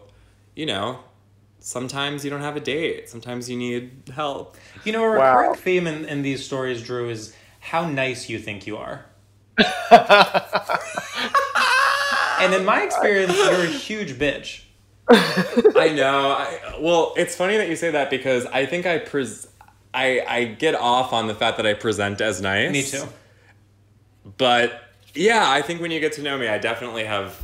[0.54, 1.00] you know.
[1.64, 3.08] Sometimes you don't have a date.
[3.08, 4.56] Sometimes you need help.
[4.82, 5.36] You know, a Wow.
[5.38, 9.04] recurring theme in, in these stories, Drew, is how nice you think you are.
[12.40, 14.62] and in my experience, you're a huge bitch.
[15.08, 16.30] I know.
[16.32, 19.46] I, well, it's funny that you say that because I think I pres-
[19.94, 22.72] I I get off on the fact that I present as nice.
[22.72, 23.06] Me too.
[24.38, 24.82] But
[25.14, 27.40] yeah, I think when you get to know me, I definitely have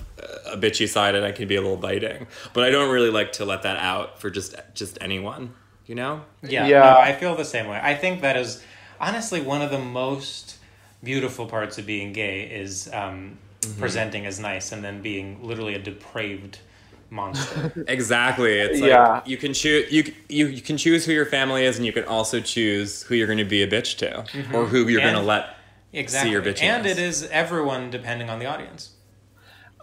[0.47, 2.27] a bitchy side and I can be a little biting.
[2.53, 5.55] But I don't really like to let that out for just just anyone.
[5.87, 6.23] You know?
[6.43, 6.81] Yeah, Yeah.
[6.81, 7.81] no, I feel the same way.
[7.83, 8.63] I think that is
[9.01, 10.57] honestly one of the most
[11.03, 13.81] beautiful parts of being gay is um, Mm-hmm.
[13.81, 16.61] presenting as nice and then being literally a depraved
[17.11, 17.73] monster.
[17.89, 18.59] Exactly.
[18.59, 19.23] It's like Yeah.
[19.25, 22.05] you can choose you, you you can choose who your family is and you can
[22.05, 24.21] also choose who you're going to be a bitch to
[24.57, 25.57] or who you're going to let
[25.93, 26.29] exactly.
[26.29, 26.63] see your bitch.
[26.63, 28.91] and it is everyone depending on the audience.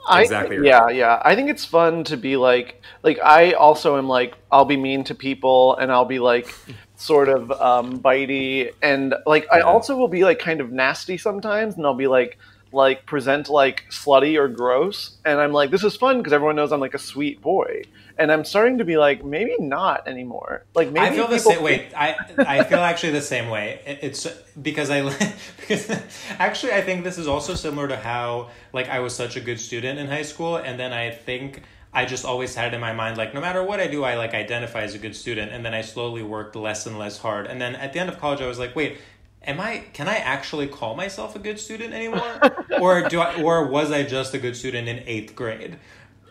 [0.08, 0.68] I, Exactly right.
[0.68, 1.22] Yeah, yeah.
[1.26, 5.04] I think it's fun to be like, like I also am like, I'll be mean
[5.06, 6.54] to people and I'll be like,
[6.96, 11.76] sort of um, bitey and like I also will be like kind of nasty sometimes
[11.76, 12.38] and I'll be like,
[12.72, 16.72] like present like slutty or gross and I'm like, this is fun because everyone knows
[16.72, 17.84] I'm like a sweet boy
[18.18, 20.66] and I'm starting to be like, maybe not anymore.
[20.74, 21.62] Like maybe I feel the same.
[21.64, 23.80] Wait, I I feel actually the same way.
[23.86, 24.28] It- It's
[24.62, 25.02] because I
[25.60, 25.90] because
[26.40, 29.60] actually I think this is also similar to how like I was such a good
[29.60, 31.64] student in high school, and then I think
[31.94, 34.16] I just always had it in my mind like no matter what I do, I
[34.16, 37.48] like identify as a good student, and then I slowly worked less and less hard,
[37.48, 38.98] and then at the end of college, I was like, wait.
[39.46, 39.84] Am I?
[39.94, 42.42] Can I actually call myself a good student anymore,
[42.80, 43.36] or do I?
[43.42, 45.78] Or was I just a good student in eighth grade?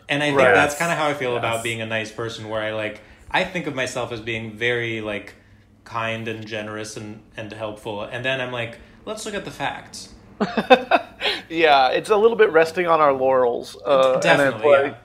[0.09, 0.53] And I think Right.
[0.53, 1.39] that's kind of how I feel Yes.
[1.39, 3.01] about being a nice person, where I like
[3.31, 5.35] I think of myself as being very like
[5.83, 8.03] kind and generous and, and helpful.
[8.03, 10.09] And then I'm like, let's look at the facts.
[11.49, 13.77] yeah, it's a little bit resting on our laurels.
[13.85, 14.65] Uh, Definitely.
[14.67, 14.97] It's like, yeah.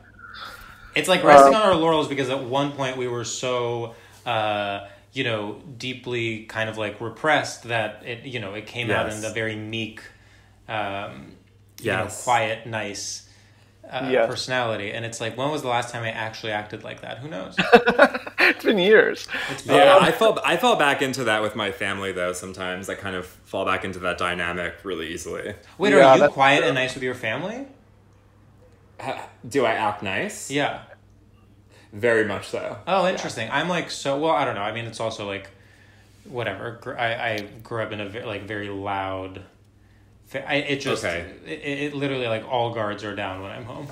[0.94, 3.94] It's like resting Um, on our laurels because at one point we were so,
[4.26, 9.08] uh, you know, deeply kind of like repressed that it, you know, it came out
[9.08, 10.02] in the very meek,
[10.68, 11.36] um,
[11.80, 13.28] you know, quiet, nice
[13.90, 14.24] uh, Yes.
[14.24, 14.92] personality.
[14.92, 17.18] And it's like, when was the last time I actually acted like that?
[17.18, 17.62] Who knows?
[18.38, 19.26] it's been years.
[19.64, 22.32] Yeah, Um, I fall I fall back into that with my family though.
[22.32, 25.54] Sometimes I kind of fall back into that dynamic really easily.
[25.78, 27.66] Wait, Yeah, are you quiet and nice with your family?
[29.48, 30.50] Do I act nice?
[30.50, 30.82] Yeah.
[31.92, 32.78] Very much so.
[32.86, 33.48] Oh, interesting.
[33.50, 34.30] I'm like so well.
[34.32, 34.62] I don't know.
[34.62, 35.50] I mean, it's also like
[36.24, 36.96] whatever.
[36.98, 39.42] I, I grew up in a ve- like very loud.
[40.26, 41.26] fa- I, it just Okay.
[41.46, 41.50] it,
[41.92, 43.88] it literally like all guards are down when I'm home.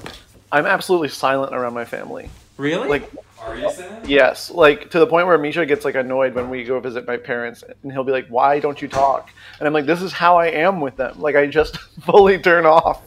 [0.53, 2.31] I'm absolutely silent around my family.
[2.57, 2.89] Really?
[2.89, 4.03] Like, Are you saying?
[4.07, 7.17] yes, like to the point where Misha gets like annoyed when we go visit my
[7.17, 10.39] parents, and he'll be like, "Why don't you talk?" And I'm like, "This is how
[10.39, 11.21] I am with them.
[11.21, 13.03] Like, I just fully turn off.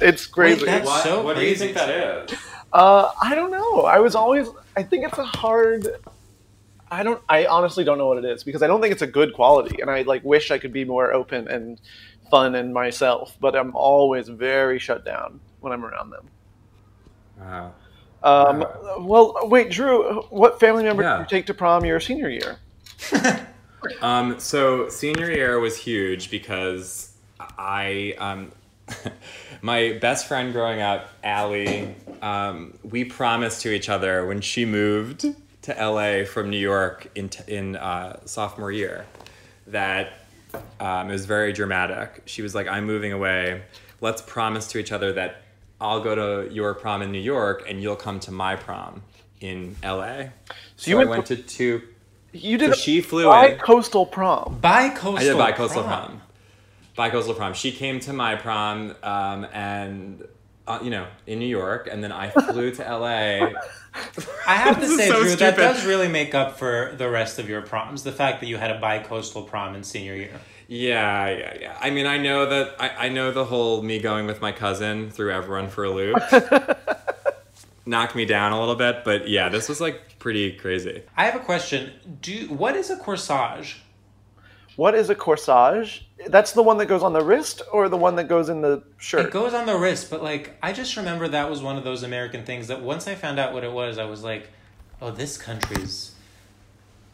[0.00, 2.38] It's crazy." that's What, so what do you think that is?
[2.72, 3.82] Uh, I don't know.
[3.82, 4.48] I was always.
[4.76, 5.86] I think it's a hard.
[6.90, 7.22] I don't.
[7.28, 9.80] I honestly don't know what it is because I don't think it's a good quality,
[9.80, 11.80] and I like wish I could be more open and
[12.30, 13.36] fun and myself.
[13.40, 16.28] But I'm always very shut down when I'm around them.
[17.38, 17.74] Wow.
[18.22, 18.64] Um,
[19.00, 20.22] well, wait, Drew.
[20.30, 21.18] What family member Yeah.
[21.18, 22.58] did you take to prom your senior year?
[24.00, 28.52] Um, so senior year was huge because I, um,
[29.62, 31.94] my best friend growing up, Allie,
[32.24, 35.26] um, we promised to each other when she moved
[35.60, 39.04] to LA from New York in t- in uh, sophomore year
[39.66, 40.20] that
[40.80, 42.22] um, it was very dramatic.
[42.24, 43.62] She was like, "I'm moving away.
[44.00, 45.42] Let's promise to each other that
[45.82, 49.02] I'll go to your prom in New York and you'll come to my prom
[49.42, 50.28] in LA."
[50.76, 51.82] So, you I went went to two.
[52.32, 52.68] You did.
[52.68, 53.58] So a she flew bi in.
[53.58, 54.58] coastal prom.
[54.62, 55.18] Bi-coastal.
[55.18, 56.06] I did bi-coastal prom.
[56.06, 56.20] prom.
[56.96, 57.52] Bi-coastal prom.
[57.52, 60.26] She came to my prom, um, and
[60.66, 63.52] uh, you know, in New York, and then I flew to LA.
[64.46, 67.48] I have to say, so Drew, that does really make up for the rest of
[67.48, 68.02] your proms.
[68.02, 70.40] The fact that you had a bi-coastal prom in senior year.
[70.66, 71.78] Yeah, yeah, yeah.
[71.80, 75.10] I mean, I know that I, I know the whole me going with my cousin
[75.10, 76.16] through everyone for a loop.
[77.86, 81.02] Knocked me down a little bit, but yeah, this was like pretty crazy.
[81.16, 81.92] I have a question.
[82.22, 83.76] Do what is a corsage?
[84.76, 86.00] What is a corsage?
[86.26, 88.82] That's the one that goes on the wrist, or the one that goes in the
[88.98, 89.26] shirt.
[89.26, 92.02] It goes on the wrist, but like I just remember that was one of those
[92.02, 94.48] American things that once I found out what it was, I was like,
[95.00, 96.12] "Oh, this country's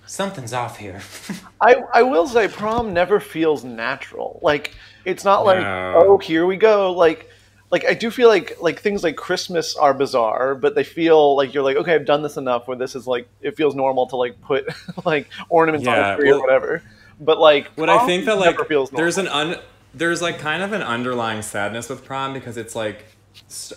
[0.06, 1.00] something's off here."
[1.60, 4.38] I, I will say prom never feels natural.
[4.42, 5.94] Like it's not like No.
[5.96, 6.92] oh here we go.
[6.92, 7.28] Like
[7.70, 11.52] like I do feel like like things like Christmas are bizarre, but they feel like
[11.52, 14.16] you're like okay I've done this enough where this is like it feels normal to
[14.16, 14.66] like put
[15.04, 16.82] like ornaments on Yeah, a tree well- or whatever.
[17.20, 19.56] But like What I think that like feels there's an un
[19.94, 23.04] there's like kind of an underlying sadness with prom because it's like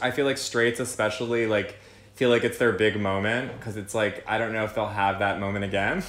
[0.02, 1.78] I feel like straights especially like
[2.16, 5.20] feel like it's their big moment because it's like I don't know if they'll have
[5.20, 6.04] that moment again.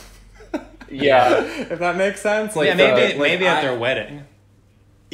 [0.91, 1.43] yeah.
[1.71, 2.55] if that makes sense.
[2.55, 4.25] Like yeah, maybe uh, like, maybe at I- their wedding.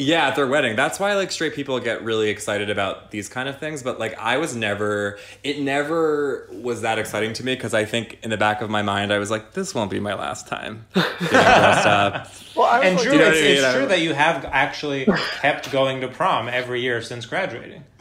[0.00, 0.76] Yeah, at their wedding.
[0.76, 3.82] That's why like straight people get really excited about these kind of things.
[3.82, 8.18] But like I was never, it never was that exciting to me because I think
[8.22, 10.86] in the back of my mind I was like, this won't be my last time
[10.94, 12.30] getting dressed up.
[12.56, 13.56] Well, I And like, Drew, you know it's, I mean?
[13.58, 15.06] it's true that you have actually
[15.40, 17.84] kept going to prom every year since graduating.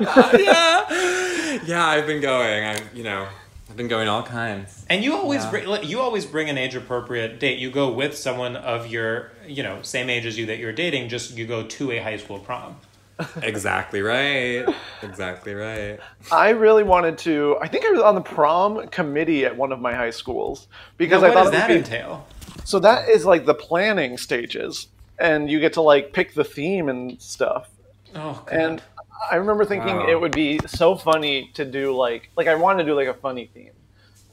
[0.00, 1.86] yeah, yeah.
[1.86, 2.64] I've been going.
[2.64, 3.28] I, you know,
[3.72, 4.84] I've been going all kinds.
[4.90, 5.50] And you always Yeah.
[5.50, 7.58] bring you always bring an age appropriate date.
[7.58, 11.08] You go with someone of your you know same age as you that you're dating.
[11.08, 12.76] Just you go to a high school prom.
[13.42, 14.66] Exactly right.
[15.02, 15.98] Exactly right.
[16.30, 17.56] I really wanted to.
[17.62, 20.68] I think I was on the prom committee at one of my high schools
[20.98, 22.26] because Now, I what thought does that be- entail?
[22.64, 26.90] So that is like the planning stages, and you get to like pick the theme
[26.90, 27.70] and stuff.
[28.14, 28.48] Oh, God.
[28.52, 28.82] And
[29.30, 30.08] I remember thinking Wow.
[30.08, 33.14] it would be so funny to do like like I wanted to do like a
[33.14, 33.72] funny theme,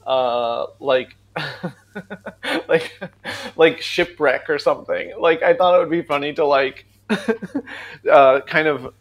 [0.05, 1.15] uh, like
[2.67, 2.99] like
[3.55, 5.13] like shipwreck or something.
[5.19, 6.85] Like I thought it would be funny to like
[8.11, 8.93] uh, kind of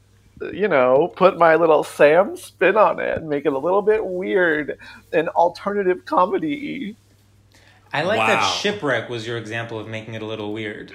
[0.52, 4.04] you know put my little Sam spin on it and make it a little bit
[4.04, 4.78] weird
[5.12, 6.96] and alternative comedy.
[7.92, 10.92] I like that shipwreck was your example of making it a little weird.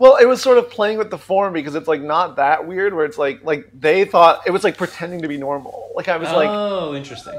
[0.00, 2.94] Well, it was sort of playing with the form because it's like not that weird.
[2.94, 5.92] Where it's like like they thought it was like pretending to be normal.
[5.94, 7.38] Like I was like oh, interesting.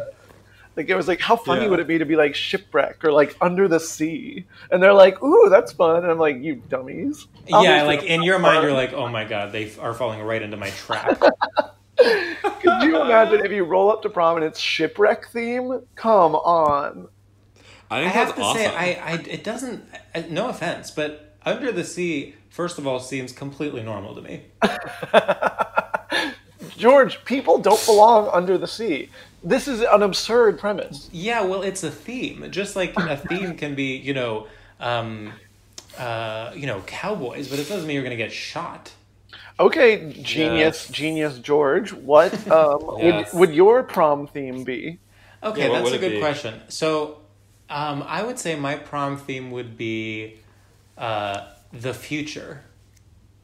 [0.76, 1.70] like it was like how funny Yeah.
[1.70, 4.46] would it be to be like shipwreck or like under the sea?
[4.72, 6.04] And they're like, ooh, that's fun.
[6.04, 7.26] And I'm like, you dummies.
[7.48, 10.42] Yeah, like in your that's mind, you're like, oh my god, they are falling right
[10.42, 11.20] into my trap.
[11.98, 15.82] Could you imagine if you roll up to prom and it's shipwreck theme?
[15.96, 17.08] Come on.
[17.90, 18.62] I I have that's to awesome.
[18.62, 18.68] say,
[19.00, 19.84] I, I it doesn't.
[20.16, 24.44] uh, No offense, but Under the Sea, first of all, seems completely normal to me.
[26.78, 29.10] George, people don't belong under the sea.
[29.44, 31.10] This is an absurd premise.
[31.12, 32.46] Yeah, well, it's a theme.
[32.52, 34.48] Just like a theme can be, you know,
[34.80, 35.34] um,
[35.98, 38.92] uh, you know, cowboys, but it doesn't mean you're going to get shot.
[39.60, 41.94] Okay, genius, genius George.
[41.94, 43.34] What um, Yes.
[43.34, 45.00] would would your prom theme be?
[45.44, 46.20] Okay, Yeah, that's a good be?
[46.20, 46.62] question.
[46.68, 47.20] So,
[47.70, 50.38] um, I would say my prom theme would be
[50.98, 52.64] uh, the future.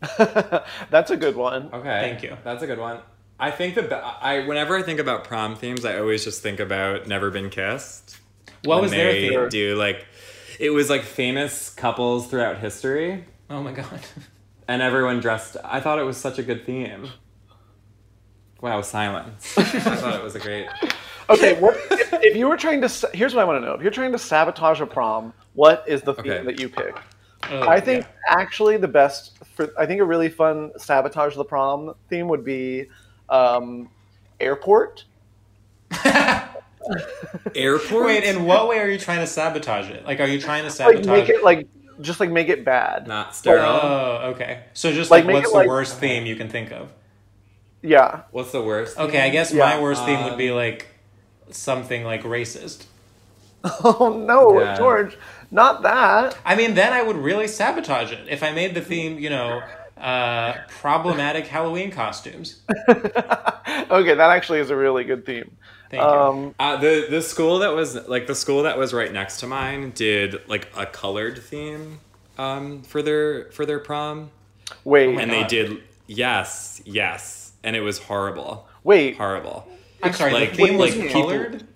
[0.18, 1.70] That's a good one.
[1.74, 2.00] Okay.
[2.02, 2.38] Thank you.
[2.44, 3.00] That's a good one.
[3.40, 7.08] I think that I whenever I think about prom themes, I always just think about
[7.08, 8.18] Never Been Kissed.
[8.64, 9.50] What When was their they theme?
[9.50, 10.06] Do like
[10.60, 14.00] it was like famous couples throughout history, Oh my god.
[14.68, 15.58] and everyone dressed.
[15.64, 17.10] I thought it was such a good theme.
[18.60, 19.56] Wow, silence.
[19.58, 20.68] I thought it was a great.
[21.30, 23.10] Okay, what if, if you were trying to?
[23.14, 23.74] Here's what I want to know.
[23.76, 26.44] If you're trying to sabotage a prom, what is the theme Okay.
[26.46, 26.96] that you pick?
[27.50, 28.36] Oh, I think yeah.
[28.40, 32.88] actually the best for I think a really fun sabotage the prom theme would be
[33.30, 33.90] um,
[34.40, 35.06] airport.
[37.56, 38.06] Airport.
[38.06, 40.06] Wait, in what way are you trying to sabotage it?
[40.06, 41.68] Like, are you trying to Like sabotage make it like
[42.02, 43.08] just like make it bad.
[43.08, 43.66] Not sterile.
[43.82, 44.64] Oh, okay.
[44.74, 46.90] So just Like, like, what's the like- worst theme you can think of?
[47.82, 48.22] Yeah.
[48.32, 48.98] What's the worst?
[48.98, 49.66] Okay, I guess Yeah.
[49.66, 50.88] my worst theme would Um, be like
[51.52, 52.86] something like racist.
[53.84, 54.78] Oh no, Yeah.
[54.78, 55.18] George,
[55.52, 56.38] not that.
[56.46, 59.62] I mean, then I would really sabotage it if I made the theme, you know,
[59.98, 62.62] uh, problematic Halloween costumes.
[63.90, 65.56] Okay, that actually is a really good theme.
[65.90, 66.08] Thank you.
[66.10, 69.48] Um, Uh, the the school that was like the school that was right next to
[69.48, 72.00] mine did like a colored theme
[72.38, 74.32] um, for their for their prom,
[74.84, 79.16] wait, and they did yes, yes, and it was horrible, wait.
[79.18, 79.68] horrible.
[80.04, 81.68] I'm sorry, like- the theme was like people- colored.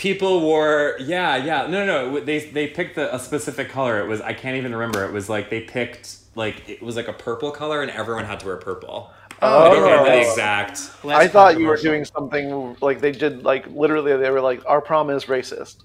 [0.00, 1.66] People wore yeah, yeah.
[1.66, 4.00] No, no, they they picked the, a specific color.
[4.00, 5.04] It was I can't even remember.
[5.04, 8.40] It was like they picked like it was like a purple color, and everyone had
[8.40, 9.10] to wear purple.
[9.42, 11.04] Oh, I don't remember the exact.
[11.04, 14.62] Less I thought you were doing something like they did, like literally, they were like,
[14.64, 15.82] "Our prom is racist."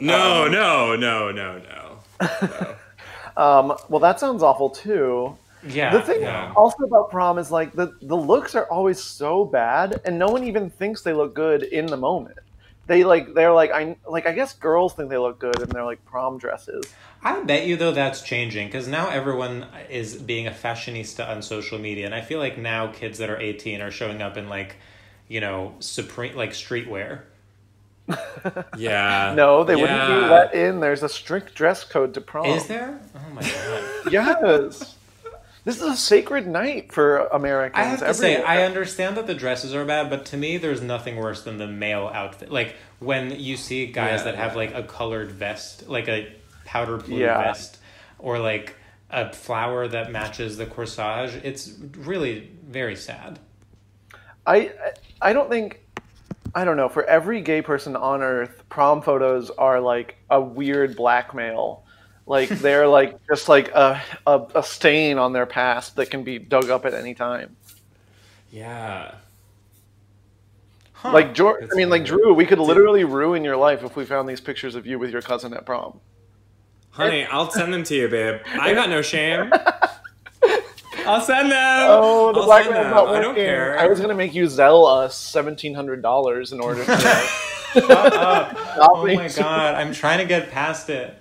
[0.00, 1.62] No, no, no, no,
[2.20, 2.76] no.
[3.36, 5.36] Um, well, that sounds awful too.
[5.68, 5.90] Yeah.
[5.92, 6.52] the thing yeah.
[6.56, 10.42] also about prom is like the the looks are always so bad, and no one
[10.42, 12.38] even thinks they look good in the moment.
[12.86, 15.84] They like they're like I like I guess girls think they look good in their
[15.84, 16.84] like prom dresses.
[17.22, 21.78] I bet you though that's changing because now everyone is being a fashionista on social
[21.78, 24.76] media, and I feel like now kids that are eighteen are showing up in like,
[25.26, 27.22] you know, supreme like streetwear.
[28.76, 29.32] Yeah.
[29.34, 30.78] No, they wouldn't be let in.
[30.80, 32.46] There's a strict dress code to prom.
[32.46, 33.00] Is there?
[33.14, 33.82] Oh my god!
[34.12, 34.95] Yes.
[35.66, 37.84] This is a sacred night for Americans.
[37.84, 38.40] I have to say.
[38.40, 41.66] I understand that the dresses are bad, but to me, there's nothing worse than the
[41.66, 42.52] male outfit.
[42.52, 46.32] Like when you see guys Yeah, that have like a colored vest, like a
[46.64, 47.42] powder blue Yeah.
[47.42, 47.78] vest,
[48.20, 48.76] or like
[49.10, 51.40] a flower that matches the corsage.
[51.42, 53.40] It's really very sad.
[54.46, 54.70] I
[55.20, 55.80] I don't think
[56.54, 56.88] I don't know.
[56.88, 61.82] For every gay person on earth, prom photos are like a weird blackmail.
[62.26, 66.38] Like they're like just like a, a a stain on their past that can be
[66.38, 67.56] dug up at any time.
[68.50, 69.14] Yeah.
[70.92, 71.12] Huh.
[71.12, 72.06] Like George, I That's mean, like weird.
[72.06, 75.10] Drew, we could literally ruin your life if we found these pictures of you with
[75.10, 76.00] your cousin at prom.
[76.90, 78.40] Honey, I'll send them to you, babe.
[78.58, 79.52] I got no shame.
[81.06, 81.86] I'll send them.
[81.90, 82.90] Oh, the I'll send them.
[82.90, 83.22] not I working.
[83.22, 83.78] don't care.
[83.78, 86.96] I was gonna make you Zelle us seventeen hundred dollars in order to.
[87.72, 88.56] Shut up.
[88.78, 91.14] Oh my god, I'm trying to get past it.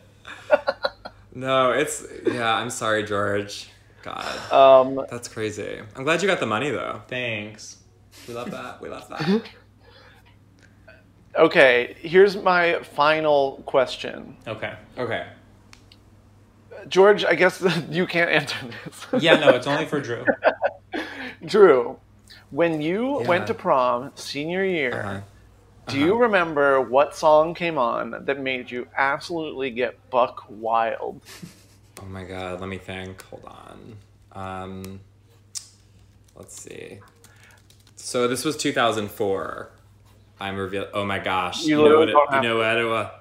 [1.35, 2.55] No, it's yeah.
[2.55, 3.67] I'm sorry, George.
[4.03, 5.79] God, um, that's crazy.
[5.95, 7.01] I'm glad you got the money though.
[7.07, 7.77] Thanks.
[8.27, 8.81] We love that.
[8.81, 9.43] We love that.
[11.35, 14.37] okay, here's my final question.
[14.47, 14.73] Okay.
[14.97, 15.27] Okay.
[16.87, 18.55] George, I guess you can't answer
[19.11, 19.23] this.
[19.23, 20.23] Yeah, no, it's only for Drew.
[21.45, 21.97] Drew,
[22.51, 23.27] when you Yeah.
[23.27, 25.21] went to prom senior year, Uh-huh.
[25.87, 31.21] Do you remember what song came on that made you absolutely get buck wild?
[32.01, 32.59] Oh my god.
[32.59, 33.21] Let me think.
[33.23, 33.95] Hold on.
[34.33, 34.99] Um.
[36.35, 36.99] Let's see.
[37.95, 39.69] So this was 2004.
[40.41, 40.89] I'm revealed.
[40.93, 41.63] Oh my gosh.
[41.65, 42.09] You You, know what?
[42.09, 42.77] It, you know what?
[42.77, 43.11] It was.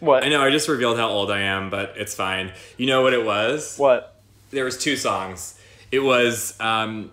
[0.00, 0.24] What?
[0.24, 0.42] I know.
[0.42, 2.52] I just revealed how old I am, but it's fine.
[2.76, 3.78] You know what it was?
[3.78, 4.20] What?
[4.50, 5.58] there was two songs.
[5.90, 7.12] It was um,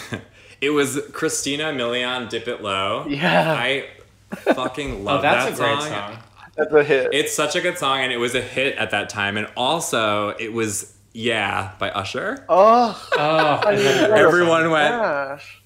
[0.60, 3.54] it was Christina Milian "Dip It Low." Yeah.
[3.56, 3.88] I
[4.34, 5.90] fucking oh, love Oh, that's that a great song.
[5.90, 6.16] song.
[6.56, 7.08] That's a hit.
[7.12, 9.36] It's such a good song, and it was a hit at that time.
[9.36, 12.44] And also, it was "Yeah" by Usher.
[12.48, 14.90] oh, Oh, Everyone went.
[14.94, 15.62] gosh.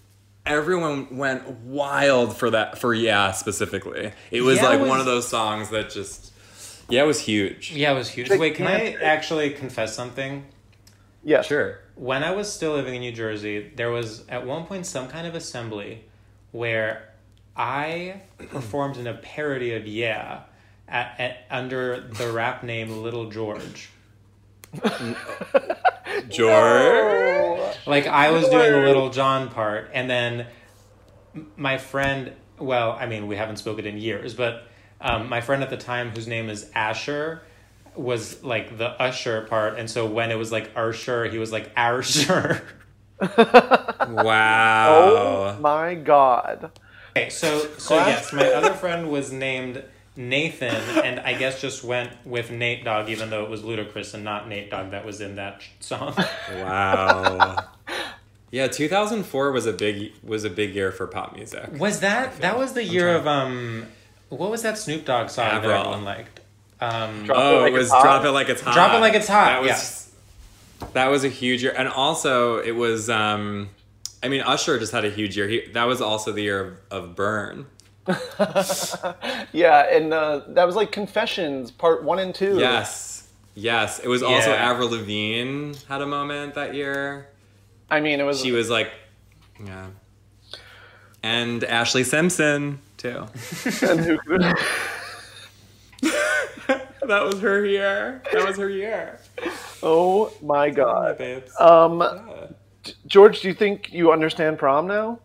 [0.46, 4.12] Everyone went wild for that for "Yeah" specifically.
[4.30, 6.32] It was Yeah like was- one of those songs that just
[6.88, 7.70] Yeah, it was huge.
[7.72, 8.28] Yeah, it was huge.
[8.30, 10.44] Wait, can I actually confess something?
[11.22, 11.78] Yeah, Sure.
[11.94, 15.26] When I was still living in New Jersey, there was at one point some kind
[15.26, 16.06] of assembly
[16.50, 17.09] where
[17.57, 20.42] I performed in a parody of Yeah
[20.88, 23.90] at, at, under the rap name Little George.
[26.28, 27.76] George.
[27.86, 30.46] Like I was doing the Lil Jon part, and then
[31.57, 32.32] my friend.
[32.59, 34.64] Well, I mean, we haven't spoken in years, but
[35.01, 37.42] um, my friend at the time, whose name is Asher,
[37.94, 41.74] was like the usher part, and so when it was like Usher, he was like
[41.74, 42.62] Arsher.
[44.11, 45.57] Wow.
[45.57, 46.70] Oh my god.
[47.16, 49.82] Okay, so so yes, my other friend was named
[50.16, 54.22] Nathan, and I guess just went with Nate Dogg, even though it was ludicrous and
[54.24, 56.14] not Nate Dogg that was in that song.
[56.54, 57.56] Wow.
[58.50, 61.68] yeah, 2004 was a big was a big year for pop music.
[61.78, 63.86] Was that that was the year of um,
[64.28, 65.78] what was that Snoop Dogg song that Avril.
[65.78, 66.40] everyone liked?
[66.80, 68.02] Um, Drop It oh, Like it It's was Hot?
[68.02, 68.74] drop it like it's hot.
[68.74, 70.11] Drop It Like It's Hot, That was yes.
[70.94, 73.11] that was a huge year, and also it was.
[73.11, 73.68] um
[74.22, 75.48] I mean, Usher just had a huge year.
[75.48, 77.66] He, that was also the year of, of Burn.
[79.52, 82.58] Yeah, and uh, that was like Confessions Part One and Two.
[82.58, 83.98] Yes, yes.
[83.98, 84.70] It was also Yeah.
[84.70, 87.28] Avril Lavigne had a moment that year.
[87.90, 88.40] I mean, it was.
[88.40, 88.90] She was like,
[89.64, 89.86] yeah,
[91.22, 93.26] and Ashlee Simpson too.
[93.86, 94.18] and who-
[97.06, 98.22] that was her year.
[98.32, 99.18] That was her year.
[99.82, 101.18] oh my god.
[101.18, 101.52] babes.
[101.60, 102.46] Um, Yeah.
[103.06, 105.20] George, do you think you understand prom now?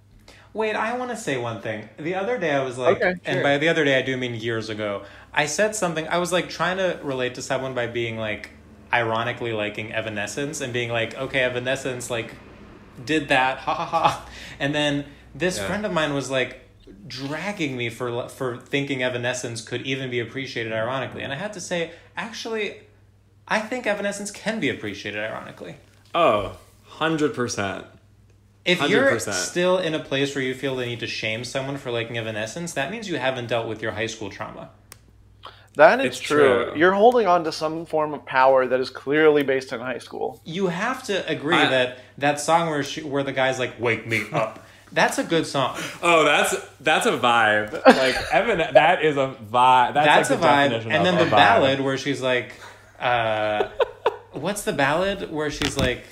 [0.54, 1.90] Wait, I want to say one thing.
[1.98, 3.44] The other day I was like, Okay, and sure.
[3.44, 5.04] by the other day I do mean years ago.
[5.34, 6.08] I said something.
[6.08, 8.52] I was like trying to relate to someone by being like,
[8.94, 12.36] ironically liking Evanescence and being like, okay, Evanescence like
[13.04, 14.30] did that, ha ha ha.
[14.60, 15.68] And then this Yeah.
[15.68, 16.62] friend of mine was like
[17.08, 21.60] dragging me for for thinking Evanescence could even be appreciated ironically, and I had to
[21.60, 22.82] say, actually,
[23.48, 25.76] I think Evanescence can be appreciated ironically.
[26.14, 26.56] Oh,
[27.00, 27.86] 100%.
[28.66, 31.92] If you're still in a place where you feel the need to shame someone for
[31.92, 34.70] liking Evanescence, that means you haven't dealt with your high school trauma.
[35.76, 36.70] That is It's true.
[36.70, 36.74] true.
[36.76, 40.42] You're holding on to some form of power that is clearly based in high school.
[40.46, 44.08] You have to agree I- that that song where she, where the guy's like "Wake
[44.08, 45.78] me up," that's a good song.
[46.02, 47.74] Oh, that's that's a vibe.
[47.86, 49.94] Like Evan, that is a vibe.
[49.96, 50.70] That's, That's, like a the vibe.
[50.70, 51.38] definition And of then a the vibe.
[51.38, 52.54] ballad where she's like,
[52.98, 53.68] uh,
[54.32, 56.06] "What's the ballad where she's like?"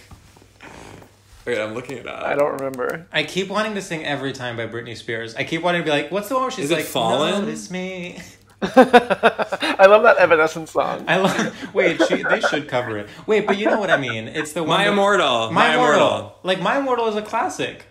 [1.46, 2.24] Wait, I'm looking it up.
[2.24, 3.06] I don't remember.
[3.12, 5.36] I keep wanting to sing "Every Time" by Britney Spears.
[5.36, 7.42] I keep wanting to be like, "What's the one where she's Is it like, Fallen?
[7.46, 8.20] notice me."
[8.62, 11.04] I love that Evanescence song.
[11.08, 11.74] I love.
[11.74, 13.10] Wait, she, they should cover it.
[13.28, 14.30] Wait, but you know what I mean?
[14.30, 14.70] It's the one.
[14.78, 15.52] My that- Immortal.
[15.52, 16.08] My, My Immortal.
[16.08, 16.36] Immortal.
[16.44, 17.86] Like My Immortal is a classic.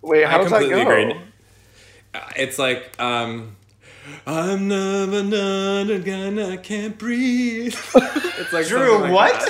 [0.00, 0.90] Wait, how I does that completely go?
[0.90, 1.20] agree.
[2.14, 3.56] Uh, It's like um
[4.26, 7.74] I'm never not again, I can't breathe.
[7.94, 9.48] it's like Drew, like what?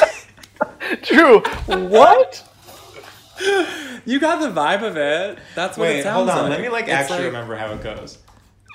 [0.60, 1.02] that.
[1.04, 1.40] Drew,
[1.88, 2.48] what?
[4.04, 5.38] You got the vibe of it.
[5.54, 6.50] That's what it Wait, sounds hold on.
[6.50, 6.50] like.
[6.50, 8.18] Let me like It's actually remember how it goes.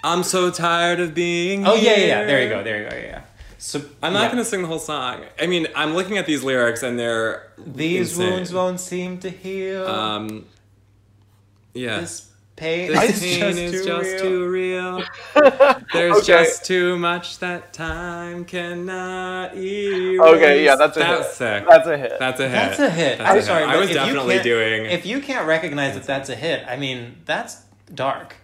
[0.03, 2.23] I'm so tired of being Oh yeah, yeah, yeah.
[2.25, 2.63] There you go.
[2.63, 2.95] There you go.
[2.95, 3.03] Yeah.
[3.03, 3.21] yeah.
[3.57, 4.29] So I'm not yeah.
[4.29, 5.25] gonna sing the whole song.
[5.41, 8.33] I mean, I'm looking at these lyrics and they're These insane.
[8.33, 9.85] wounds won't seem to heal.
[9.87, 10.45] Um,
[11.73, 11.99] yeah.
[11.99, 14.19] this pain This is pain just, is too, just real.
[14.19, 15.03] too real.
[15.93, 16.25] There's Okay.
[16.25, 20.19] just too much that time cannot erase.
[20.19, 21.35] Okay, yeah, that's a That's hit.
[21.35, 21.65] sick.
[21.69, 22.13] That's a hit.
[22.19, 22.51] That's a hit.
[22.51, 23.17] That's a hit.
[23.19, 23.63] That's I'm a sorry.
[23.63, 24.85] I was definitely can't- doing.
[24.87, 28.35] If you can't recognize that that's a hit, I mean, that's dark.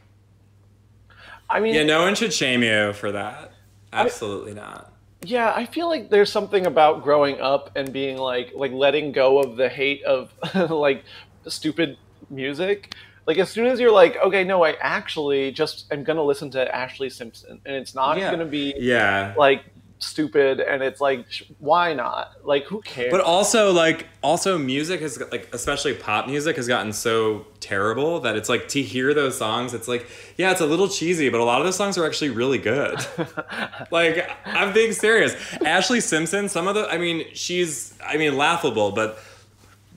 [1.49, 3.51] I mean, yeah, no one should shame you for that.
[3.91, 4.91] Absolutely not.
[5.25, 9.39] Yeah, I feel like there's something about growing up and being like like letting go
[9.39, 10.33] of the hate of
[10.69, 11.03] like
[11.47, 11.97] stupid
[12.29, 12.95] music.
[13.25, 16.69] Like as soon as you're like, okay, no, I actually just am gonna listen to
[16.73, 18.31] Ashlee Simpson, and it's not Yeah.
[18.31, 19.33] gonna be Yeah.
[19.37, 19.63] like
[19.99, 22.33] stupid, and it's like, sh- why not?
[22.43, 23.09] Like, who cares?
[23.09, 28.35] But also, like, also music has like, especially pop music, has gotten so terrible that
[28.35, 30.05] it's like to hear those songs, it's like,
[30.35, 32.99] yeah, it's a little cheesy, but a lot of those songs are actually really good.
[33.91, 35.35] like, I'm being serious.
[35.61, 39.17] Ashlee Simpson, some of the, I mean, she's, I mean, laughable, but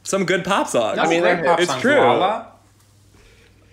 [0.05, 0.99] some good pop songs.
[1.01, 1.83] I mean, they're pop it's songs.
[1.83, 1.99] true.
[1.99, 2.53] Lala.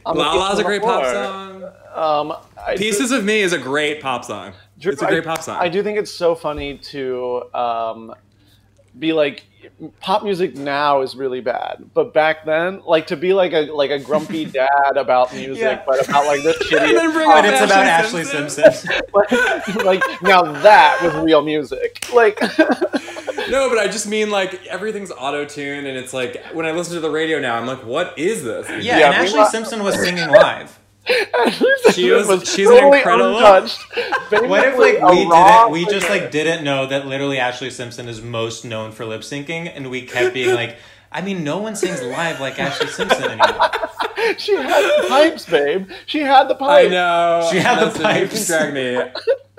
[0.06, 1.64] I'm La La's a great pop song.
[1.94, 2.34] Um,
[2.78, 4.54] Pieces of Me is a great pop song.
[4.80, 5.58] Drew, It's a great I- pop song.
[5.60, 8.14] I do think it's so funny to um,
[8.98, 9.44] be like,
[10.02, 13.92] pop music now is really bad, but back then, like to be like a like
[13.92, 15.84] a grumpy dad about music, Yeah.
[15.86, 16.90] but about like this shitty.
[16.90, 18.72] And then bring But up it's about Ashlee Ashlee Simpson.
[18.74, 19.86] Simpson.
[19.86, 22.06] like now that was real music.
[22.14, 22.40] Like
[23.50, 26.94] No, but I just mean like everything's auto tuned, and it's like when I listen
[26.96, 28.68] to the radio now, I'm like, what is this?
[28.84, 30.80] yeah, Yeah, and Ashlee Simpson was singing live.
[31.94, 33.80] She was- was she's an totally incredible- untouched.
[34.32, 38.08] What if Basically like we didn't we just like didn't know that literally Ashlee Simpson
[38.08, 40.78] is most known for lip syncing and we kept being like
[41.12, 43.70] I mean no one sings live like Ashlee Simpson anymore.
[44.38, 45.90] She had the pipes, babe.
[46.06, 46.88] She had the pipes.
[46.88, 47.46] I know.
[47.52, 48.48] She had the Listen, you can pipes.
[48.48, 48.98] drag me.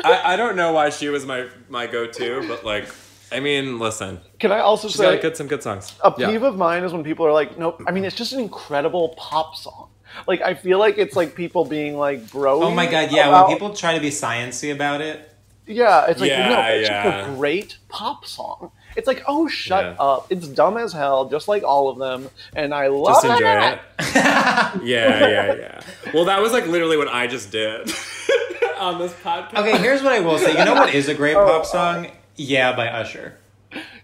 [0.03, 2.89] I, I don't know why she was my my go to, but like,
[3.31, 5.95] I mean, listen, Can I also she's say got good some good songs.
[6.03, 6.29] a Yeah.
[6.31, 7.83] peeve of mine is when people are like, nope.
[7.87, 9.84] I mean, it's just an incredible pop song.
[10.27, 12.63] Like I feel like it's like people being like, bro.
[12.63, 15.31] Oh my god, yeah, when people try to be sciency about it.
[15.67, 17.03] Yeah, it's like Yeah, no, it's yeah.
[17.23, 18.71] just a great pop song.
[18.97, 19.97] It's like, oh, shut Yeah.
[20.05, 20.27] up.
[20.31, 23.79] It's dumb as hell, just like all of them, and I love Just enjoy it.
[23.99, 24.15] it.
[24.15, 25.81] yeah, yeah, yeah.
[26.13, 27.81] Well, that was like literally what I just did
[28.79, 29.55] on this podcast.
[29.59, 30.53] Okay, here's what I will say.
[30.57, 32.07] You know what is a great Oh, pop uh, song?
[32.37, 33.39] Yeah by Usher.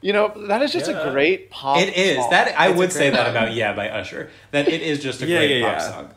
[0.01, 0.99] You know, that is just Yeah.
[1.09, 1.79] a great pop.
[1.79, 2.17] It is.
[2.17, 2.31] song.
[2.31, 4.31] That I It's would say that about Yeah by Usher.
[4.51, 6.11] That it is just a Yeah, great yeah, pop song.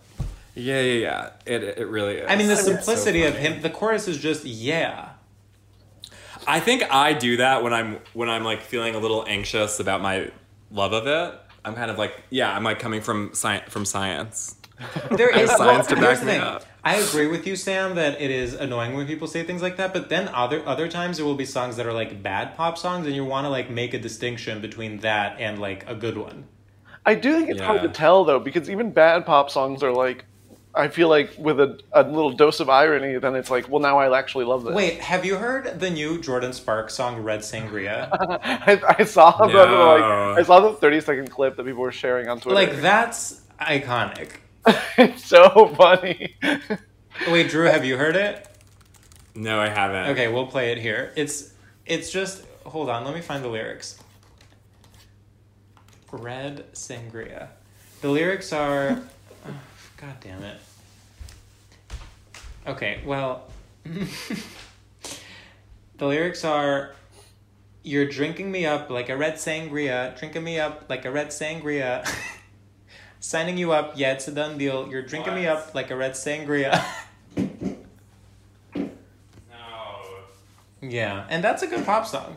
[0.55, 1.29] Yeah, yeah, yeah.
[1.45, 2.25] It it really is.
[2.29, 5.09] I mean the It's so simplicity of him the chorus is just yeah.
[6.45, 10.01] I think I do that when I'm when I'm like feeling a little anxious about
[10.01, 10.29] my
[10.71, 11.39] love of it.
[11.65, 14.55] I'm kind of like, yeah, I'm like coming from science from science.
[15.11, 16.65] There I have is science to back me up.
[16.84, 19.93] I agree with you, Sam, that it is annoying when people say things like that.
[19.93, 23.05] But then other other times there will be songs that are like bad pop songs,
[23.05, 26.45] and you want to like make a distinction between that and like a good one.
[27.05, 30.26] I do think it's hard to tell though, because even bad pop songs are like,
[30.74, 33.99] I feel like with a, a little dose of irony, then it's like, well, now
[33.99, 34.74] I actually love this.
[34.74, 38.09] Wait, have you heard the new Jordin Sparks song "Red Sangria"?
[38.43, 39.95] I, I saw the No.
[39.95, 42.55] like, I saw the thirty second clip that people were sharing on Twitter.
[42.55, 44.32] like that's iconic.
[44.66, 46.36] It's so funny.
[47.30, 48.47] Wait, Drew, have you heard it?
[49.36, 50.11] No, I haven't.
[50.11, 51.11] Okay, we'll play it here.
[51.16, 51.53] It's
[51.86, 53.99] it's just hold on, let me find the lyrics.
[56.11, 57.47] Red sangria.
[58.01, 59.01] The lyrics are
[59.47, 59.53] oh,
[59.97, 60.57] God damn it.
[62.68, 63.49] Okay, well
[65.97, 66.95] the lyrics are
[67.82, 72.07] You're drinking me up like a red sangria, drinking me up like a red sangria.
[73.24, 74.86] Signing you up, yeah, it's a done deal.
[74.89, 76.84] You're drinking me up like a red sangria.
[80.82, 82.36] yeah, and that's a good pop song.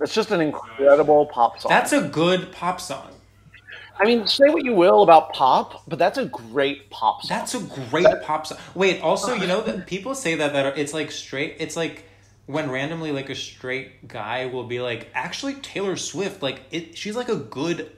[0.00, 1.68] It's just an incredible pop song.
[1.68, 3.10] That's a good pop song.
[3.98, 7.36] I mean, say what you will about pop, but that's a great pop song.
[7.36, 7.60] That's a
[7.90, 8.58] great pop song.
[8.76, 11.56] Wait, also, you know that people say that that it's like straight.
[11.58, 12.04] It's like
[12.46, 17.16] when randomly like a straight guy will be like, actually Taylor Swift, like it, she's
[17.16, 17.90] like a good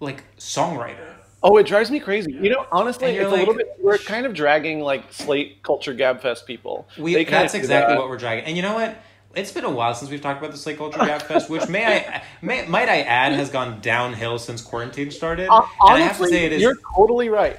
[0.00, 1.06] like songwriter.
[1.42, 2.32] Oh, it drives me crazy.
[2.32, 3.68] You know, honestly, it's you're a little bit.
[3.80, 6.86] We're kind of dragging like Slate Culture Gabfest people.
[6.98, 8.00] We They kinda that's do exactly that.
[8.00, 8.44] what we're dragging.
[8.44, 8.96] And you know what?
[9.34, 12.22] It's been a while since we've talked about the Slate Culture gabfest, which may I
[12.42, 15.48] may, might I add has gone downhill since quarantine started.
[15.48, 16.62] Uh, and I have to honestly, say it is.
[16.62, 17.58] You're totally right.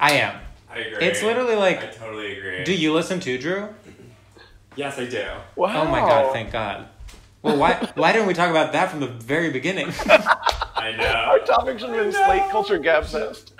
[0.00, 0.40] I am.
[0.70, 1.06] I agree.
[1.06, 1.82] It's literally like.
[1.82, 2.64] I totally agree.
[2.64, 3.68] Do you listen to Drew?
[4.74, 5.26] Yes, I do.
[5.54, 5.82] Wow.
[5.82, 6.32] Oh my god!
[6.32, 6.88] Thank God.
[7.42, 9.88] Well, why why didn't we talk about that from the very beginning?
[10.06, 11.04] I know.
[11.04, 13.52] Our topic should have been Slate Culture Gabfest.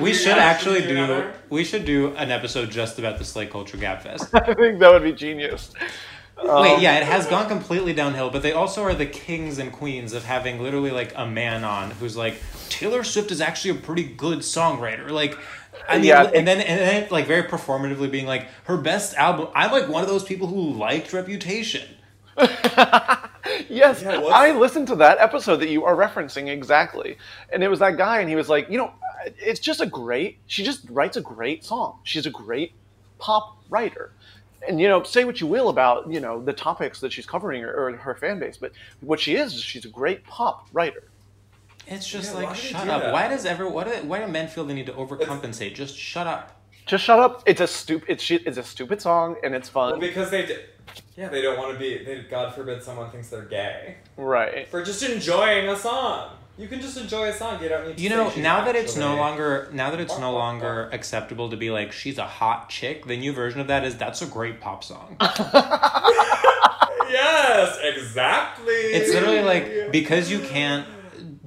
[0.00, 4.28] we should actually do we should do an episode just about the Slate Culture Gabfest.
[4.48, 5.72] I think that would be genius.
[6.36, 9.72] Wait, Um, yeah, it has gone completely downhill, but they also are the kings and
[9.72, 12.34] queens of having literally like a man on who's like
[12.68, 15.10] Taylor Swift is actually a pretty good songwriter.
[15.10, 15.38] Like
[15.88, 19.48] I mean, Yeah, and then and then like very performatively being like her best album.
[19.54, 21.88] I'm like one of those people who liked Reputation.
[23.68, 27.16] Yes, I listened to that episode that you are referencing exactly,
[27.52, 28.92] and it was that guy, and he was like, you know,
[29.38, 30.38] it's just a great.
[30.46, 31.98] She just writes a great song.
[32.04, 32.72] She's a great
[33.18, 34.12] pop writer,
[34.68, 37.64] and you know, say what you will about you know the topics that she's covering
[37.64, 41.04] or, or her fan base, but what she is, is she's a great pop writer.
[41.86, 43.02] It's just Yeah, like shut up.
[43.02, 43.12] that?
[43.12, 45.74] Why does ever why do, why do men feel the need to overcompensate?
[45.74, 46.60] Just shut up.
[46.86, 47.42] Just shut up.
[47.46, 48.08] It's a stupid.
[48.08, 48.30] It's.
[48.30, 49.92] It's a stupid song, and it's fun.
[49.92, 50.56] Well, because they, d-
[51.16, 52.04] yeah, they don't want to be.
[52.04, 54.68] They, God forbid someone thinks they're gay right.
[54.68, 56.30] for just enjoying a song.
[56.58, 57.62] You can just enjoy a song.
[57.62, 57.96] You don't need.
[57.96, 61.50] To You know, she's now that it's no longer now that it's no longer acceptable
[61.50, 64.26] to be like she's a hot chick, the new version of that is that's a
[64.26, 65.16] great pop song.
[67.12, 68.72] Yes, exactly.
[68.72, 70.86] It's literally like because you can't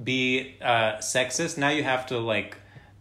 [0.02, 2.56] be uh, sexist, now you have to like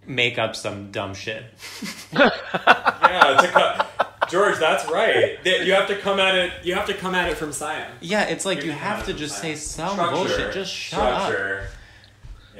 [0.08, 1.44] make up some dumb shit.
[2.14, 3.85] yeah, to co-
[4.30, 5.38] George, that's right.
[5.46, 6.52] You have to come at it.
[6.64, 7.92] You have to come at it from science.
[8.02, 9.62] Yeah, it's like you can have to just from say science.
[9.64, 10.16] some Structure.
[10.16, 10.54] bullshit.
[10.54, 11.22] Just shut up.
[11.32, 11.68] Structure.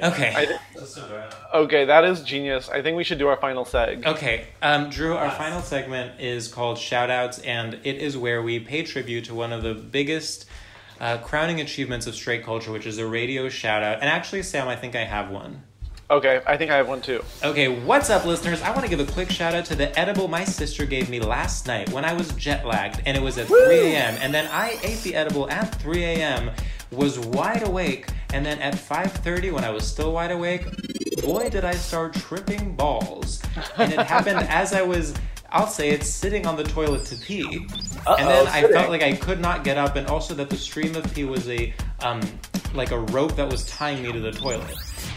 [0.02, 0.34] Okay.
[0.36, 1.34] I- Just enjoy it.
[1.54, 2.68] Okay, that is genius.
[2.68, 4.04] I think we should do our final seg.
[4.04, 8.82] Okay, um, Drew, our final segment is called Shoutouts, and it is where we pay
[8.82, 10.44] tribute to one of the biggest
[11.00, 13.94] uh, crowning achievements of straight culture, which is a radio shoutout.
[13.94, 15.62] And actually, Sam, I think I have one.
[16.08, 17.24] Okay, I think I have one too.
[17.42, 18.62] Okay, what's up, listeners?
[18.62, 21.18] I want to give a quick shout out to the edible my sister gave me
[21.18, 24.16] last night when I was jet lagged, and it was at 3 a.m.
[24.20, 26.52] And then I ate the edible at 3 a.m.
[26.92, 30.64] Was wide awake, and then at 5:30, when I was still wide awake,
[31.22, 33.42] boy, did I start tripping balls,
[33.76, 35.12] and it happened as I was.
[35.50, 37.66] I'll say it's sitting on the toilet to pee,
[38.06, 40.94] and then I felt like I could not get up, and also that the stream
[40.94, 42.20] of pee was a um,
[42.74, 44.74] like a rope that was tying me to the toilet.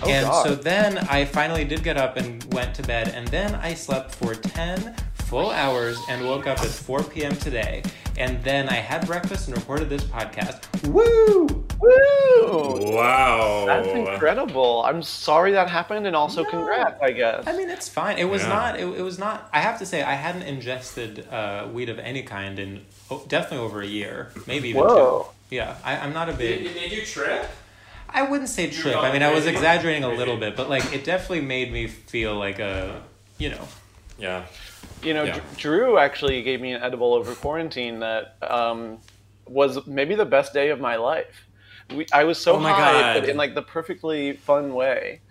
[0.08, 0.46] And God.
[0.46, 4.16] so then I finally did get up and went to bed, and then I slept
[4.16, 7.36] for 10 full hours and woke up at 4 p.m.
[7.36, 7.84] today.
[8.18, 10.66] And then I had breakfast and recorded this podcast.
[10.90, 11.46] Woo!
[11.80, 12.94] Woo!
[12.94, 13.64] Wow.
[13.66, 14.84] That's incredible.
[14.86, 17.48] I'm sorry that happened, and also congrats, I guess.
[17.48, 18.18] I mean, it's fine.
[18.18, 18.50] It was Yeah.
[18.50, 18.80] not.
[18.80, 19.48] It, it was not.
[19.54, 23.66] I have to say, I hadn't ingested uh, weed of any kind in oh, definitely
[23.66, 25.28] over a year, maybe even Whoa.
[25.50, 25.56] two.
[25.56, 26.64] Yeah, I, I'm not a big.
[26.76, 27.50] made you trip?
[28.12, 28.98] I wouldn't say trip.
[28.98, 32.36] I mean, I was exaggerating a little bit, but like it definitely made me feel
[32.36, 33.02] like a,
[33.38, 33.68] you know,
[34.18, 34.46] Yeah.
[35.04, 35.40] You know, Yeah.
[35.58, 38.98] Drew actually gave me an edible over quarantine that um,
[39.48, 41.46] was maybe the best day of my life.
[41.96, 43.22] We, I was so Oh my high, God.
[43.22, 45.22] but in like the perfectly fun way.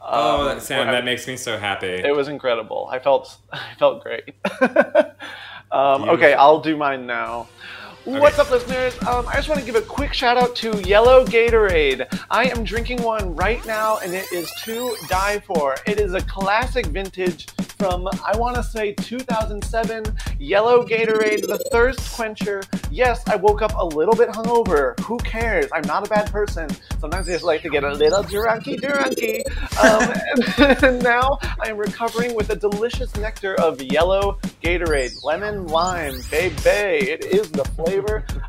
[0.00, 1.86] Oh, Um, Sam, where I- that makes me so happy.
[1.88, 2.88] It was incredible.
[2.90, 4.34] I felt I felt great.
[5.72, 7.48] um, okay, I'll do mine now.
[8.04, 8.96] What's up, listeners?
[9.02, 12.06] Um, I just want to give a quick shout out to Yellow Gatorade.
[12.30, 15.76] I am drinking one right now, and it is to die for.
[15.86, 17.46] It is a classic vintage
[17.78, 20.04] from, I want to say, 2007.
[20.38, 22.62] Yellow Gatorade, the thirst quencher.
[22.90, 24.98] Yes, I woke up a little bit hungover.
[25.00, 25.68] Who cares?
[25.70, 26.70] I'm not a bad person.
[26.98, 29.44] Sometimes I just like to get a little drunky drunky.
[29.78, 36.14] Um, and now I am recovering with a delicious nectar of yellow Gatorade, lemon lime,
[36.30, 37.10] baby.
[37.10, 37.89] It is the flavor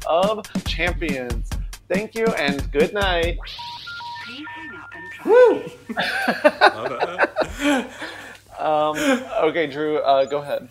[0.08, 1.50] of champions.
[1.88, 3.38] Thank you and good night.
[5.26, 5.64] Woo!
[8.60, 8.98] um,
[9.44, 10.70] okay, Drew, uh, go ahead.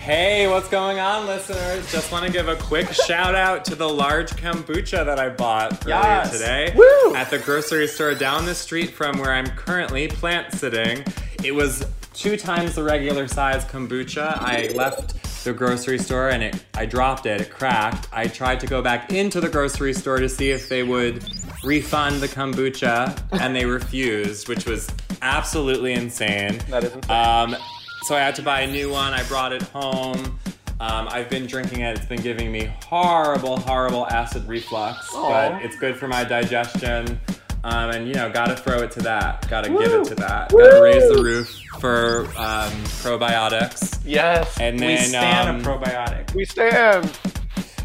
[0.00, 1.90] Hey, what's going on, listeners?
[1.92, 5.84] Just want to give a quick shout out to the large kombucha that I bought
[5.86, 6.32] earlier Yes.
[6.32, 7.14] today Woo!
[7.14, 11.04] at the grocery store down the street from where I'm currently plant sitting.
[11.44, 14.38] It was two times the regular size kombucha.
[14.40, 17.40] I left the grocery store and it, I dropped it.
[17.40, 18.08] It cracked.
[18.12, 21.24] I tried to go back into the grocery store to see if they would
[21.64, 24.90] refund the kombucha, and they refused, which was
[25.22, 26.58] absolutely insane.
[26.68, 27.10] That is insane.
[27.10, 27.56] Um,
[28.02, 29.14] so I had to buy a new one.
[29.14, 30.38] I brought it home.
[30.80, 31.96] Um, I've been drinking it.
[31.96, 35.28] It's been giving me horrible, horrible acid reflux, Aw.
[35.28, 37.20] but it's good for my digestion.
[37.64, 39.48] Um, and you know, gotta throw it to that.
[39.48, 40.50] Gotta give it to that.
[40.50, 41.48] Gotta raise the roof
[41.78, 42.72] for um,
[43.02, 44.00] probiotics.
[44.04, 46.34] Yes, And we then stand um, a probiotic.
[46.34, 47.16] we stand.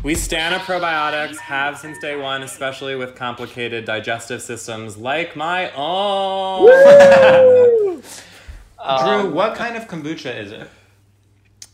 [0.04, 5.70] we stand up probiotics, have since day one, especially with complicated digestive systems like my
[5.76, 6.66] own.
[9.04, 10.70] Drew, what kind of kombucha is it?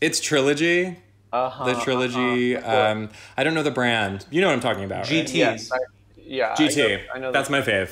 [0.00, 0.98] It's Trilogy.
[1.32, 2.56] Uh-huh, The Trilogy.
[2.56, 4.26] Um, I don't know the brand.
[4.30, 5.10] You know what I'm talking about.
[5.10, 5.24] right?
[5.26, 5.34] GTs.
[5.34, 5.78] Yes, I,
[6.24, 6.54] yeah.
[6.54, 6.84] GT.
[6.84, 7.66] I know, I know That's that.
[7.66, 7.90] my fave.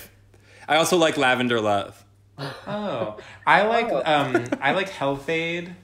[0.68, 2.04] I also like Lavender Love.
[2.38, 5.74] Oh, I like um, I like Health-Ade,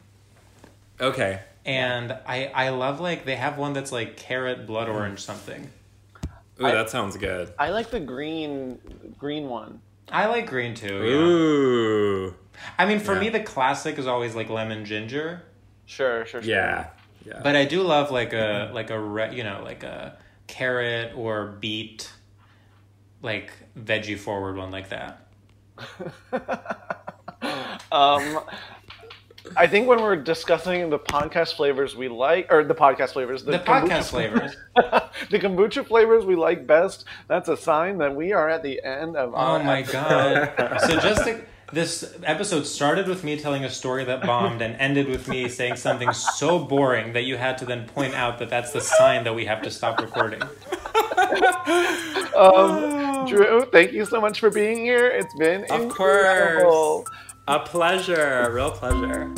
[1.01, 1.41] Okay.
[1.65, 5.71] and I I love like they have one that's like carrot blood orange something.
[6.61, 7.53] Ooh, that sounds good.
[7.59, 8.79] I like the green
[9.19, 9.81] green one.
[10.11, 10.87] I like green too.
[11.05, 11.15] Yeah.
[11.17, 12.35] Ooh.
[12.79, 13.21] I mean, for Yeah.
[13.21, 15.43] me, the classic is always like lemon ginger,
[15.87, 16.51] Sure, sure, sure.
[16.51, 16.87] Yeah.
[17.25, 17.41] Yeah.
[17.43, 20.17] but I do love like a like a re, you know like a
[20.49, 22.11] carrot or beet,
[23.23, 25.29] like veggie forward one like that.
[27.91, 28.41] Um,
[29.57, 33.53] I think when we're discussing the podcast flavors we like, or the podcast flavors, the,
[33.53, 34.55] The podcast flavors.
[35.31, 39.17] the kombucha flavors we like best, that's a sign that we are at the end
[39.17, 40.53] of Oh our my episode.
[40.59, 40.81] god!
[40.83, 41.41] So just to,
[41.73, 45.77] this episode started with me telling a story that bombed and ended with me saying
[45.77, 49.35] something so boring that you had to then point out that that's the sign that
[49.35, 50.43] we have to stop recording.
[52.37, 55.09] Um, Drew, thank you so much for being here.
[55.09, 57.05] It's been Of incredible.
[57.05, 57.09] course.
[57.49, 58.41] A pleasure.
[58.41, 59.35] A real pleasure.